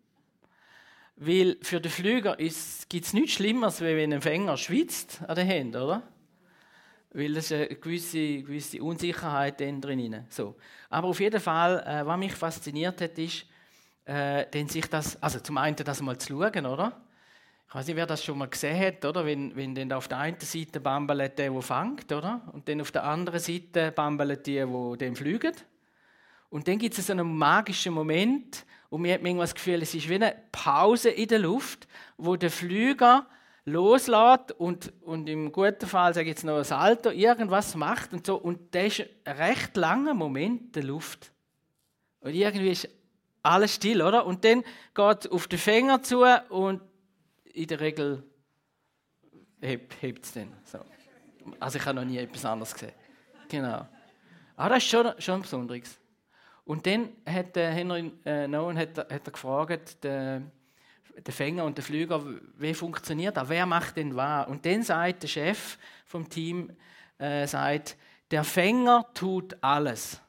Weil 1.18 1.58
für 1.64 1.82
den 1.82 1.92
Flüger 1.92 2.38
gibt 2.38 3.06
es 3.06 3.14
nichts 3.14 3.34
Schlimmeres, 3.34 3.82
als 3.82 3.82
wenn 3.82 4.14
ein 4.14 4.22
Fänger 4.22 4.56
schwitzt 4.56 5.22
an 5.28 5.36
den 5.36 5.46
Händen, 5.46 5.82
oder? 5.82 6.02
Weil 7.12 7.34
das 7.34 7.52
ist 7.52 7.52
eine 7.52 7.68
gewisse, 7.68 8.42
gewisse 8.42 8.82
Unsicherheit 8.82 9.60
drin. 9.60 10.26
So. 10.30 10.56
Aber 10.90 11.10
auf 11.10 11.20
jeden 11.20 11.42
Fall, 11.42 11.84
äh, 11.86 12.06
was 12.06 12.18
mich 12.18 12.34
fasziniert 12.34 13.02
hat, 13.02 13.18
ist, 13.18 13.46
äh, 14.06 14.66
sich 14.68 14.86
das, 14.88 15.22
also 15.22 15.42
zum 15.42 15.58
einen 15.58 15.76
das 15.76 16.02
mal 16.02 16.18
zu 16.18 16.30
schauen, 16.30 16.66
oder? 16.66 17.05
Ich 17.76 17.80
weiß 17.80 17.88
nicht, 17.88 17.98
wer 17.98 18.06
das 18.06 18.24
schon 18.24 18.38
mal 18.38 18.48
gesehen 18.48 18.80
hat, 18.80 19.04
oder? 19.04 19.26
Wenn, 19.26 19.54
wenn 19.54 19.76
dann 19.76 19.92
auf 19.92 20.08
der 20.08 20.20
einen 20.20 20.40
Seite 20.40 20.80
bambelt 20.80 21.38
der, 21.38 21.52
der 21.52 21.62
fängt, 21.62 22.10
oder? 22.10 22.40
Und 22.54 22.70
dann 22.70 22.80
auf 22.80 22.90
der 22.90 23.04
anderen 23.04 23.42
Seite 23.42 23.92
bambelt 23.92 24.48
die, 24.48 24.64
die 24.66 24.98
den. 24.98 25.52
Und 26.50 26.70
dann 26.70 26.78
gibt 26.78 26.98
es 26.98 27.06
so 27.06 27.12
einen 27.12 27.38
magischen 27.38 27.94
Moment, 27.94 28.66
und 28.88 29.02
mir 29.02 29.16
hat 29.16 29.24
manchmal 29.24 29.44
das 29.44 29.56
Gefühl, 29.56 29.82
es 29.82 29.94
ist 29.94 30.08
wie 30.08 30.16
eine 30.16 30.38
Pause 30.54 31.10
in 31.10 31.28
der 31.28 31.40
Luft, 31.40 31.86
wo 32.16 32.38
der 32.38 32.50
Flüger 32.50 33.28
loslässt 33.66 34.54
und, 34.54 34.94
und 35.02 35.28
im 35.28 35.52
guten 35.52 35.86
Fall, 35.86 36.14
sage 36.14 36.30
ich 36.30 36.36
jetzt 36.38 36.46
noch, 36.46 36.60
ein 36.60 36.64
Salto, 36.64 37.10
irgendwas 37.10 37.76
macht 37.76 38.14
und 38.14 38.26
so. 38.26 38.38
Und 38.38 38.74
das 38.74 39.00
ist 39.00 39.10
ein 39.26 39.36
recht 39.36 39.76
langer 39.76 40.14
Moment 40.14 40.78
der 40.78 40.84
Luft. 40.84 41.34
Und 42.22 42.36
irgendwie 42.36 42.70
ist 42.70 42.88
alles 43.44 43.76
still, 43.76 44.02
oder? 44.02 44.26
Und 44.26 44.46
dann 44.46 44.64
geht 44.94 45.26
es 45.26 45.28
auf 45.30 45.50
den 45.50 45.60
Fänger 45.60 46.02
zu 46.04 46.24
und 46.48 46.80
in 47.56 47.68
der 47.68 47.80
Regel 47.80 48.24
hebt 49.62 50.26
es 50.26 50.34
dann. 50.34 50.54
So. 50.66 50.80
Also 51.60 51.78
ich 51.78 51.86
habe 51.86 51.96
noch 51.96 52.06
nie 52.06 52.18
etwas 52.18 52.46
anderes 52.46 52.74
gesehen. 52.74 52.94
Genau. 53.50 53.88
Aber 54.56 54.76
das 54.76 54.84
ist 54.84 54.90
schon, 54.90 55.14
schon 55.20 55.42
Besonderes. 55.42 55.98
Und 56.66 56.86
dann 56.86 57.10
hat 57.26 57.56
äh, 57.58 57.72
Henry 57.72 58.12
äh, 58.26 58.48
Nolan 58.48 58.78
hat, 58.78 58.98
hat 58.98 59.10
er 59.10 59.32
gefragt, 59.32 60.04
der, 60.04 60.42
der 61.16 61.34
Fänger 61.34 61.64
und 61.66 61.78
der 61.78 61.84
Flüger, 61.84 62.22
wie 62.58 62.74
funktioniert 62.74 63.38
das? 63.38 63.50
Wer 63.50 63.66
macht 63.66 63.98
denn 63.98 64.16
was? 64.16 64.48
Und 64.48 64.66
dann 64.66 64.84
sagt 64.84 65.24
der 65.24 65.28
Chef 65.28 65.78
vom 66.06 66.28
Team, 66.28 66.76
äh, 67.18 67.48
sagt, 67.48 67.98
der 68.32 68.44
Fänger 68.44 69.06
tut 69.14 69.56
alles. 69.62 70.20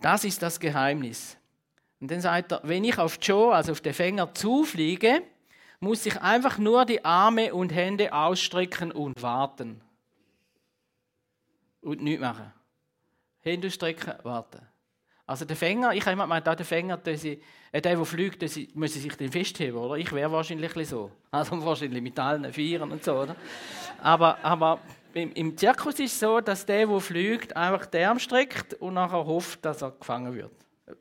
Das 0.00 0.24
ist 0.24 0.42
das 0.42 0.60
Geheimnis. 0.60 1.38
Und 2.00 2.10
dann 2.10 2.20
sagt 2.20 2.52
er, 2.52 2.60
wenn 2.62 2.84
ich 2.84 2.98
auf 2.98 3.18
Joe, 3.20 3.54
also 3.54 3.72
auf 3.72 3.80
den 3.80 3.94
Fänger 3.94 4.34
zufliege, 4.34 5.22
muss 5.80 6.06
ich 6.06 6.20
einfach 6.20 6.58
nur 6.58 6.84
die 6.84 7.04
Arme 7.04 7.54
und 7.54 7.74
Hände 7.74 8.12
ausstrecken 8.12 8.92
und 8.92 9.22
warten. 9.22 9.80
Und 11.80 12.02
nichts 12.02 12.20
machen. 12.20 12.52
Hände 13.40 13.68
ausstrecken, 13.68 14.14
warten. 14.22 14.66
Also 15.26 15.44
der 15.44 15.56
Fänger, 15.56 15.92
ich 15.92 16.02
habe 16.02 16.12
immer 16.12 16.24
gemeint, 16.24 16.46
der 16.46 16.64
Fänger, 16.64 16.98
der, 16.98 17.14
äh, 17.24 17.38
der, 17.72 17.80
der 17.80 18.04
fliegt, 18.04 18.42
der 18.42 18.50
muss 18.74 18.94
sich 18.94 19.16
dann 19.16 19.30
festheben, 19.30 19.76
oder? 19.76 19.96
Ich 19.96 20.12
wäre 20.12 20.30
wahrscheinlich 20.30 20.88
so. 20.88 21.10
Also 21.32 21.64
wahrscheinlich 21.64 22.00
mit 22.00 22.18
allen 22.18 22.52
Vieren 22.52 22.92
und 22.92 23.02
so, 23.02 23.14
oder? 23.14 23.34
Aber, 24.00 24.38
aber 24.44 24.80
im, 25.14 25.32
im 25.32 25.56
Zirkus 25.56 25.98
ist 25.98 26.12
es 26.12 26.20
so, 26.20 26.40
dass 26.40 26.64
der, 26.64 26.86
der 26.86 27.00
fliegt, 27.00 27.56
einfach 27.56 27.86
den 27.86 28.06
Arm 28.06 28.18
streckt 28.20 28.74
und 28.74 28.94
nachher 28.94 29.26
hofft, 29.26 29.64
dass 29.64 29.82
er 29.82 29.90
gefangen 29.90 30.32
wird. 30.32 30.52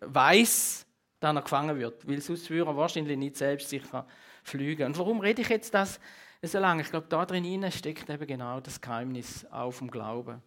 Weiß, 0.01 0.84
dann 1.25 1.37
er 1.37 1.41
gefangen 1.41 1.77
wird. 1.77 2.07
Weil 2.07 2.21
sonst 2.21 2.49
würde 2.49 2.69
er 2.69 2.77
wahrscheinlich 2.77 3.17
nicht 3.17 3.35
selbst 3.35 3.69
sicher 3.69 4.05
fliegen. 4.43 4.85
Und 4.85 4.97
warum 4.97 5.19
rede 5.19 5.41
ich 5.41 5.49
jetzt 5.49 5.73
das 5.73 5.99
so 6.41 6.59
lange? 6.59 6.83
Ich 6.83 6.91
glaube, 6.91 7.07
da 7.09 7.25
drin 7.25 7.71
steckt 7.71 8.09
eben 8.09 8.27
genau 8.27 8.59
das 8.59 8.79
Geheimnis 8.79 9.45
auf 9.45 9.79
dem 9.79 9.89
Glauben. 9.89 10.41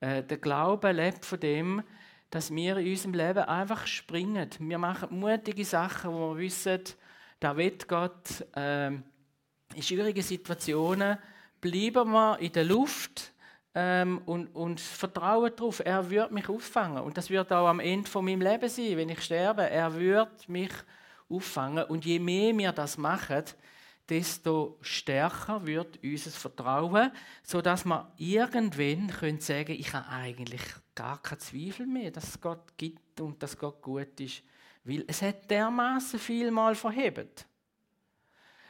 Äh, 0.00 0.22
der 0.22 0.36
Glaube 0.36 0.92
lebt 0.92 1.24
von 1.24 1.40
dem, 1.40 1.82
dass 2.30 2.54
wir 2.54 2.76
in 2.76 2.90
unserem 2.90 3.14
Leben 3.14 3.44
einfach 3.44 3.86
springen. 3.86 4.50
Wir 4.58 4.78
machen 4.78 5.18
mutige 5.18 5.64
Sachen, 5.64 6.12
wo 6.12 6.34
wir 6.34 6.42
wissen, 6.42 6.82
da 7.40 7.56
wird 7.56 7.88
Gott 7.88 8.44
äh, 8.54 8.88
in 8.88 9.82
schwierigen 9.82 10.22
Situationen 10.22 11.18
bleiben 11.60 12.10
wir 12.10 12.38
in 12.40 12.52
der 12.52 12.64
Luft 12.64 13.32
ähm, 13.74 14.22
und, 14.26 14.54
und 14.54 14.80
vertraue 14.80 15.50
darauf, 15.50 15.80
er 15.84 16.08
wird 16.08 16.30
mich 16.30 16.48
auffangen. 16.48 17.02
Und 17.02 17.16
das 17.16 17.28
wird 17.28 17.52
auch 17.52 17.66
am 17.66 17.80
Ende 17.80 18.08
von 18.08 18.24
meinem 18.24 18.40
Leben 18.40 18.68
sein, 18.68 18.96
wenn 18.96 19.08
ich 19.08 19.22
sterbe. 19.22 19.68
Er 19.68 19.94
wird 19.94 20.48
mich 20.48 20.70
auffangen. 21.28 21.84
Und 21.84 22.04
je 22.04 22.20
mehr 22.20 22.56
wir 22.56 22.72
das 22.72 22.96
machen, 22.96 23.44
desto 24.08 24.78
stärker 24.80 25.66
wird 25.66 25.98
unser 26.02 26.30
Vertrauen, 26.30 27.10
sodass 27.42 27.84
wir 27.84 28.12
irgendwann 28.16 29.08
können 29.08 29.40
sagen 29.40 29.72
ich 29.72 29.92
habe 29.92 30.08
eigentlich 30.08 30.62
gar 30.94 31.20
keinen 31.20 31.40
Zweifel 31.40 31.86
mehr, 31.86 32.10
dass 32.10 32.28
es 32.28 32.40
Gott 32.40 32.76
gibt 32.76 33.20
und 33.20 33.42
dass 33.42 33.58
Gott 33.58 33.82
gut 33.82 34.20
ist. 34.20 34.42
Weil 34.84 35.04
es 35.08 35.22
hat 35.22 35.50
dermaßen 35.50 36.20
viel 36.20 36.50
mal 36.50 36.74
verhebt. 36.74 37.46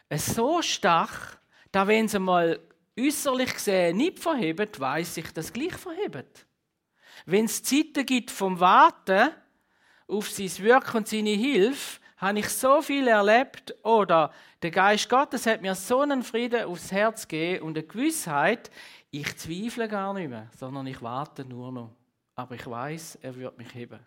Es 0.08 0.26
so 0.26 0.62
stark, 0.62 1.40
dass 1.72 1.88
wenn 1.88 2.06
es 2.06 2.18
mal 2.18 2.60
äußerlich 2.98 3.54
gesehen 3.54 3.96
nicht 3.96 4.18
verhebt, 4.18 4.78
weiß 4.78 5.16
ich, 5.18 5.32
dass 5.32 5.52
gleich 5.52 5.74
verhebt. 5.74 6.46
Wenn 7.26 7.46
es 7.46 7.62
Zeiten 7.62 8.06
gibt 8.06 8.30
vom 8.30 8.58
Warten 8.60 9.30
auf 10.06 10.30
sein 10.30 10.50
Wirken 10.58 10.98
und 10.98 11.08
seine 11.08 11.30
Hilfe, 11.30 12.00
habe 12.16 12.38
ich 12.38 12.48
so 12.48 12.80
viel 12.80 13.08
erlebt 13.08 13.74
oder 13.84 14.32
der 14.62 14.70
Geist 14.70 15.08
Gottes 15.08 15.46
hat 15.46 15.62
mir 15.62 15.74
so 15.74 16.00
einen 16.00 16.22
Frieden 16.22 16.64
aufs 16.64 16.90
Herz 16.90 17.28
gegeben 17.28 17.64
und 17.64 17.76
eine 17.76 17.86
Gewissheit, 17.86 18.70
ich 19.10 19.36
zweifle 19.36 19.88
gar 19.88 20.14
nicht 20.14 20.28
mehr, 20.28 20.48
sondern 20.56 20.86
ich 20.86 21.00
warte 21.02 21.44
nur 21.44 21.70
noch. 21.70 21.90
Aber 22.34 22.54
ich 22.54 22.66
weiß, 22.66 23.18
er 23.22 23.36
wird 23.36 23.56
mich 23.58 23.72
heben. 23.74 24.00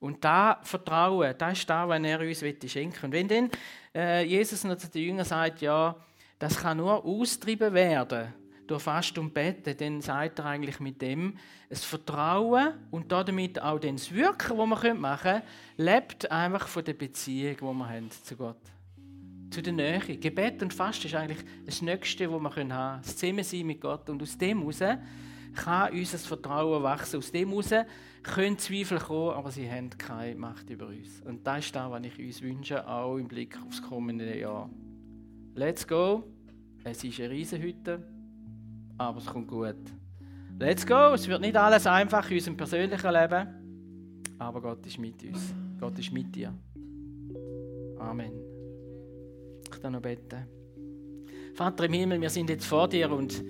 Und 0.00 0.24
da 0.24 0.58
Vertrauen, 0.64 1.34
das 1.38 1.58
ist 1.58 1.70
da, 1.70 1.88
wenn 1.88 2.04
er 2.04 2.20
uns 2.20 2.40
schenken 2.40 3.02
will. 3.02 3.04
Und 3.04 3.12
wenn 3.12 3.28
dann 3.28 3.50
äh, 3.94 4.24
Jesus 4.24 4.64
noch 4.64 4.76
zu 4.76 4.88
den 4.88 5.02
Jüngern 5.04 5.24
sagt, 5.24 5.60
ja, 5.60 5.94
das 6.42 6.56
kann 6.56 6.78
nur 6.78 7.04
austrieben 7.04 7.72
werden 7.72 8.34
durch 8.66 8.82
Fast 8.82 9.16
und 9.16 9.32
Beten, 9.32 9.76
dann 9.76 10.00
sagt 10.00 10.40
er 10.40 10.46
eigentlich 10.46 10.80
mit 10.80 11.00
dem, 11.00 11.34
das 11.68 11.84
Vertrauen 11.84 12.74
und 12.90 13.12
damit 13.12 13.62
auch 13.62 13.78
das 13.78 14.10
Wirken, 14.12 14.56
das 14.56 14.82
wir 14.82 14.94
machen 14.94 15.20
können, 15.20 15.42
lebt 15.76 16.28
einfach 16.32 16.66
von 16.66 16.84
der 16.84 16.94
Beziehung, 16.94 17.56
die 17.56 17.62
wir 17.62 17.88
haben 17.88 18.10
zu 18.10 18.34
Gott. 18.34 18.56
Zu 19.50 19.62
der 19.62 19.72
Nähe. 19.72 20.00
Gebet 20.00 20.60
und 20.64 20.74
Fast 20.74 21.04
ist 21.04 21.14
eigentlich 21.14 21.44
das 21.64 21.80
Nächste, 21.80 22.32
was 22.32 22.40
wir 22.40 22.44
haben 22.44 22.54
können. 22.54 22.70
Das 22.70 23.16
Zusammensein 23.16 23.66
mit 23.66 23.80
Gott. 23.80 24.10
Und 24.10 24.20
aus 24.20 24.36
dem 24.36 24.62
heraus 24.62 24.80
kann 25.54 25.92
unser 25.92 26.18
Vertrauen 26.18 26.82
wachsen. 26.82 27.18
Aus 27.18 27.30
dem 27.30 27.50
heraus 27.50 27.86
können 28.24 28.58
Zweifel 28.58 28.98
kommen, 28.98 29.36
aber 29.36 29.52
sie 29.52 29.70
haben 29.70 29.90
keine 29.90 30.34
Macht 30.34 30.70
über 30.70 30.86
uns. 30.86 31.20
Und 31.20 31.46
das 31.46 31.66
ist 31.66 31.76
das, 31.76 31.88
was 31.88 32.02
ich 32.04 32.18
uns 32.18 32.42
wünsche, 32.42 32.88
auch 32.88 33.16
im 33.16 33.28
Blick 33.28 33.56
aufs 33.64 33.80
kommende 33.80 34.36
Jahr. 34.36 34.68
Let's 35.54 35.86
go. 35.86 36.24
Es 36.82 37.04
ist 37.04 37.20
eine 37.20 37.30
Riesenhütte, 37.30 38.02
aber 38.96 39.18
es 39.18 39.26
kommt 39.26 39.48
gut. 39.48 39.76
Let's 40.58 40.86
go. 40.86 41.12
Es 41.12 41.28
wird 41.28 41.42
nicht 41.42 41.56
alles 41.56 41.86
einfach 41.86 42.28
in 42.30 42.36
unserem 42.38 42.56
persönlichen 42.56 43.12
Leben, 43.12 44.34
aber 44.38 44.62
Gott 44.62 44.86
ist 44.86 44.98
mit 44.98 45.22
uns. 45.22 45.54
Gott 45.78 45.98
ist 45.98 46.10
mit 46.10 46.34
dir. 46.34 46.54
Amen. 47.98 48.32
Ich 49.62 49.80
kann 49.80 49.92
noch 49.92 50.00
beten. 50.00 50.46
Vater 51.54 51.84
im 51.84 51.92
Himmel, 51.92 52.20
wir 52.20 52.30
sind 52.30 52.48
jetzt 52.48 52.64
vor 52.64 52.88
dir 52.88 53.10
und 53.10 53.44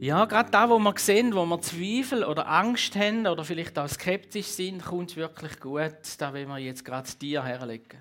ja, 0.00 0.26
gerade 0.26 0.50
da, 0.50 0.68
wo 0.68 0.78
wir 0.78 0.94
sehen, 0.98 1.34
wo 1.34 1.46
wir 1.46 1.60
Zweifel 1.62 2.22
oder 2.22 2.46
Angst 2.46 2.94
haben 2.96 3.26
oder 3.26 3.44
vielleicht 3.44 3.78
auch 3.78 3.88
skeptisch 3.88 4.48
sind, 4.48 4.84
kommt 4.84 5.12
es 5.12 5.16
wirklich 5.16 5.58
gut, 5.58 5.96
da 6.18 6.34
wollen 6.34 6.48
wir 6.48 6.58
jetzt 6.58 6.84
gerade 6.84 7.08
dir 7.18 7.42
herlegen. 7.42 7.98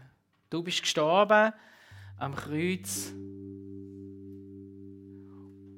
Du 0.49 0.61
bist 0.61 0.81
gestorben 0.81 1.53
am 2.17 2.35
Kreuz 2.35 3.13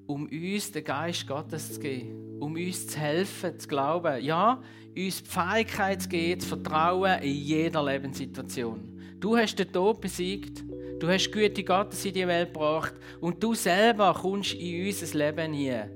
um 0.07 0.27
uns 0.27 0.71
den 0.71 0.83
Geist 0.83 1.27
Gottes 1.27 1.73
zu 1.73 1.79
geben, 1.79 2.37
um 2.39 2.53
uns 2.53 2.87
zu 2.87 2.99
helfen, 2.99 3.59
zu 3.59 3.67
glauben. 3.67 4.23
Ja, 4.23 4.61
uns 4.95 5.23
die 5.23 5.29
Fähigkeit 5.29 6.01
zu 6.01 6.09
geben, 6.09 6.39
zu 6.39 6.47
vertrauen 6.47 7.21
in 7.21 7.33
jeder 7.33 7.83
Lebenssituation. 7.83 9.17
Du 9.19 9.35
hast 9.35 9.57
den 9.57 9.71
Tod 9.71 10.01
besiegt, 10.01 10.63
du 10.99 11.07
hast 11.07 11.31
Güte 11.31 11.63
Gottes 11.63 12.05
in 12.05 12.13
die 12.13 12.27
Welt 12.27 12.53
gebracht 12.53 12.93
und 13.19 13.41
du 13.43 13.53
selber 13.53 14.13
kommst 14.13 14.53
in 14.53 14.85
unser 14.85 15.17
Leben 15.17 15.53
hier, 15.53 15.89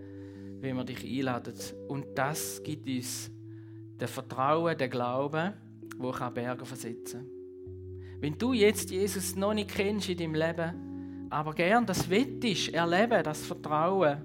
wenn 0.60 0.76
wir 0.76 0.84
dich 0.84 1.04
einladen. 1.06 1.54
Und 1.88 2.06
das 2.16 2.62
gibt 2.64 2.88
uns 2.88 3.30
den 4.00 4.08
Vertrauen, 4.08 4.78
den 4.78 4.90
Glauben, 4.90 5.54
wo 5.98 6.12
Berge 6.12 6.66
versetzen 6.66 7.20
kann. 7.20 7.39
Wenn 8.20 8.38
du 8.38 8.54
jetzt 8.54 8.92
Jesus 8.92 9.36
noch 9.36 9.54
nicht 9.54 9.70
kennst 9.70 10.10
in 10.10 10.18
deinem 10.18 10.36
Leben, 10.36 11.28
aber 11.30 11.54
gern 11.54 11.86
das 11.86 12.10
wettest, 12.10 12.74
erleben, 12.74 13.24
das 13.24 13.46
Vertrauen, 13.46 14.18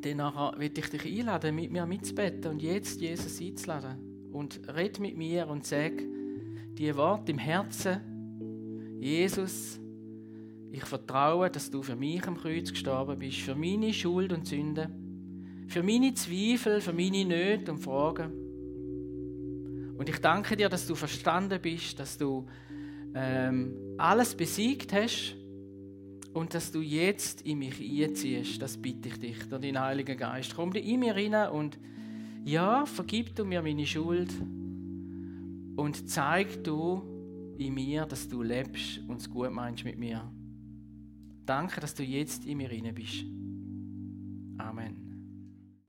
dann 0.00 0.18
will 0.58 0.70
ich 0.76 0.90
dich 0.90 1.18
einladen, 1.18 1.54
mit 1.54 1.72
mir 1.72 1.86
mitzubeten 1.86 2.52
und 2.52 2.62
jetzt 2.62 3.00
Jesus 3.00 3.40
einzuladen. 3.40 4.30
Und 4.32 4.60
red 4.68 5.00
mit 5.00 5.16
mir 5.16 5.48
und 5.48 5.66
sag 5.66 5.92
die 6.74 6.94
Worte 6.94 7.32
im 7.32 7.38
Herzen, 7.38 8.00
Jesus, 9.00 9.80
ich 10.70 10.84
vertraue, 10.84 11.50
dass 11.50 11.70
du 11.70 11.82
für 11.82 11.96
mich 11.96 12.26
am 12.26 12.36
Kreuz 12.36 12.70
gestorben 12.70 13.18
bist, 13.18 13.38
für 13.38 13.54
meine 13.54 13.92
Schuld 13.92 14.32
und 14.32 14.46
Sünde, 14.46 14.90
für 15.68 15.82
meine 15.82 16.12
Zweifel, 16.14 16.80
für 16.80 16.92
meine 16.92 17.24
Nöte 17.24 17.72
und 17.72 17.78
Fragen. 17.78 18.45
Und 19.96 20.08
ich 20.08 20.18
danke 20.18 20.56
dir, 20.56 20.68
dass 20.68 20.86
du 20.86 20.94
verstanden 20.94 21.60
bist, 21.60 21.98
dass 21.98 22.18
du 22.18 22.46
ähm, 23.14 23.74
alles 23.96 24.34
besiegt 24.34 24.92
hast 24.92 25.36
und 26.34 26.52
dass 26.52 26.70
du 26.70 26.80
jetzt 26.80 27.42
in 27.42 27.58
mich 27.58 27.80
einziehst, 27.80 28.60
das 28.60 28.76
bitte 28.76 29.08
ich 29.08 29.18
dich, 29.18 29.38
durch 29.48 29.62
deinen 29.62 29.80
Heiligen 29.80 30.18
Geist. 30.18 30.54
Komm 30.54 30.72
in 30.72 31.00
mir 31.00 31.16
rein 31.16 31.50
und 31.50 31.78
ja, 32.44 32.84
vergib 32.84 33.34
du 33.34 33.44
mir 33.44 33.62
meine 33.62 33.86
Schuld 33.86 34.30
und 35.76 36.10
zeig 36.10 36.62
du 36.62 37.02
in 37.56 37.74
mir, 37.74 38.04
dass 38.04 38.28
du 38.28 38.42
lebst 38.42 39.00
und 39.08 39.20
es 39.20 39.30
gut 39.30 39.50
meinst 39.50 39.84
mit 39.84 39.98
mir. 39.98 40.30
Danke, 41.46 41.80
dass 41.80 41.94
du 41.94 42.02
jetzt 42.02 42.44
in 42.44 42.58
mir 42.58 42.70
rein 42.70 42.92
bist. 42.94 43.24
Amen. 44.58 45.05